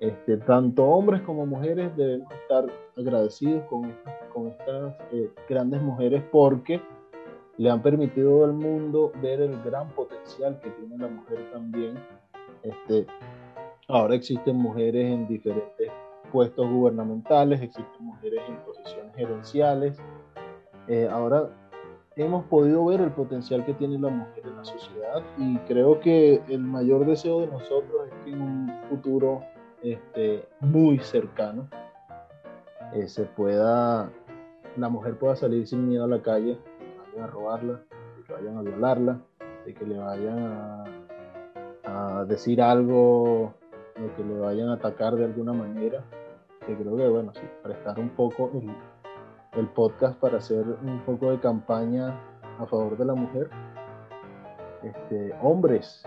[0.00, 2.64] Este, tanto hombres como mujeres debemos estar
[2.96, 3.92] agradecidos con,
[4.32, 6.80] con estas eh, grandes mujeres porque
[7.58, 11.94] le han permitido al mundo ver el gran potencial que tiene la mujer también.
[12.62, 13.06] Este,
[13.88, 15.90] ahora existen mujeres en diferentes
[16.32, 19.98] puestos gubernamentales, existen mujeres en posiciones gerenciales.
[20.88, 21.50] Eh, ahora
[22.24, 26.42] hemos podido ver el potencial que tiene la mujer en la sociedad y creo que
[26.48, 29.42] el mayor deseo de nosotros es que en un futuro
[29.82, 31.68] este, muy cercano
[32.92, 34.10] eh, se pueda,
[34.76, 37.80] la mujer pueda salir sin miedo a la calle, que vayan a robarla,
[38.26, 39.20] que vayan a violarla,
[39.64, 40.38] de que le vayan
[41.84, 43.54] a, decir algo,
[43.96, 46.04] de que le vayan a atacar de alguna manera.
[46.66, 48.70] Que creo que, bueno, sí, prestar un poco el,
[49.52, 52.18] el podcast para hacer un poco de campaña
[52.58, 53.50] a favor de la mujer.
[54.82, 56.06] Este, hombres,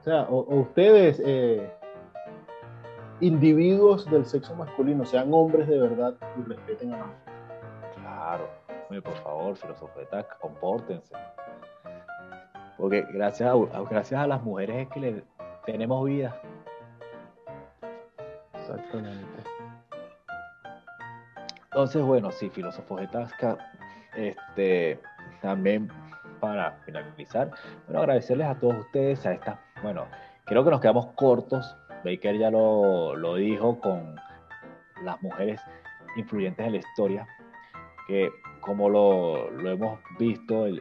[0.00, 1.70] o sea, o, ustedes, eh,
[3.20, 7.32] individuos del sexo masculino, sean hombres de verdad y respeten a la mujer.
[8.00, 8.48] Claro,
[9.00, 11.14] por favor, filosofetas, compórtense.
[12.78, 15.24] Porque gracias a, gracias a las mujeres es que le
[15.64, 16.36] tenemos vida.
[18.54, 19.61] Exactamente.
[21.72, 23.56] Entonces, bueno, sí, filósofos de Tasca,
[24.14, 25.00] este,
[25.40, 25.88] también
[26.38, 27.50] para finalizar,
[27.86, 30.06] bueno, agradecerles a todos ustedes, a esta, bueno,
[30.44, 34.16] creo que nos quedamos cortos, Baker ya lo, lo dijo con
[35.02, 35.62] las mujeres
[36.16, 37.26] influyentes en la historia,
[38.06, 40.76] que como lo, lo hemos visto en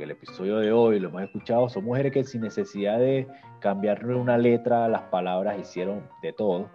[0.00, 3.26] el, episodio de hoy, lo hemos escuchado, son mujeres que sin necesidad de
[3.58, 6.70] cambiarle una letra las palabras hicieron de todo.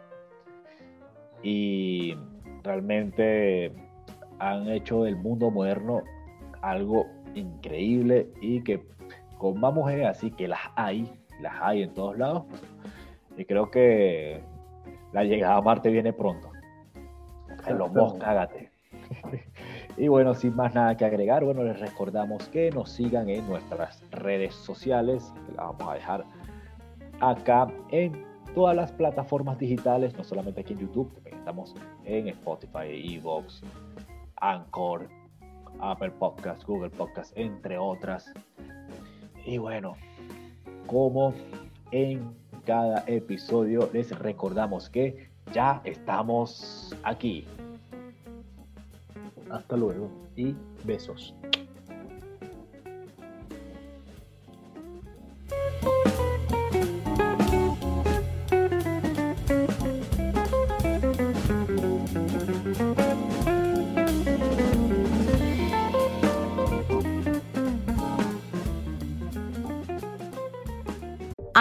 [1.41, 2.15] Y
[2.63, 3.73] realmente
[4.39, 6.03] han hecho del mundo moderno
[6.61, 8.83] algo increíble y que
[9.37, 12.43] con más mujeres así que las hay, las hay en todos lados,
[13.37, 14.43] y creo que
[15.13, 16.51] la llegada a Marte viene pronto.
[17.67, 18.69] Los vos cágate.
[19.97, 24.03] y bueno, sin más nada que agregar, bueno, les recordamos que nos sigan en nuestras
[24.11, 26.25] redes sociales, que las vamos a dejar
[27.19, 31.75] acá en todas las plataformas digitales, no solamente aquí en YouTube, también estamos
[32.05, 33.61] en Spotify, Evox,
[34.37, 35.07] Anchor,
[35.79, 38.31] Apple Podcast, Google Podcast, entre otras.
[39.45, 39.95] Y bueno,
[40.87, 41.33] como
[41.91, 42.35] en
[42.65, 47.45] cada episodio les recordamos que ya estamos aquí.
[49.49, 51.33] Hasta luego y besos.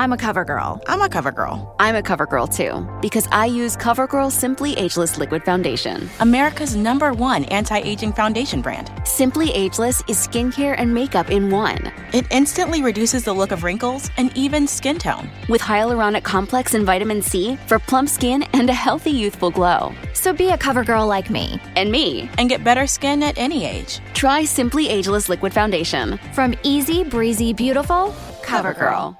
[0.00, 0.80] I'm a cover girl.
[0.88, 1.76] I'm a cover girl.
[1.78, 6.08] I'm a cover girl too, because I use CoverGirl Simply Ageless Liquid Foundation.
[6.20, 8.90] America's number one anti aging foundation brand.
[9.04, 11.92] Simply Ageless is skincare and makeup in one.
[12.14, 15.28] It instantly reduces the look of wrinkles and even skin tone.
[15.50, 19.92] With hyaluronic complex and vitamin C for plump skin and a healthy youthful glow.
[20.14, 21.60] So be a cover girl like me.
[21.76, 22.30] And me.
[22.38, 24.00] And get better skin at any age.
[24.14, 26.18] Try Simply Ageless Liquid Foundation.
[26.32, 29.19] From easy, breezy, beautiful, CoverGirl.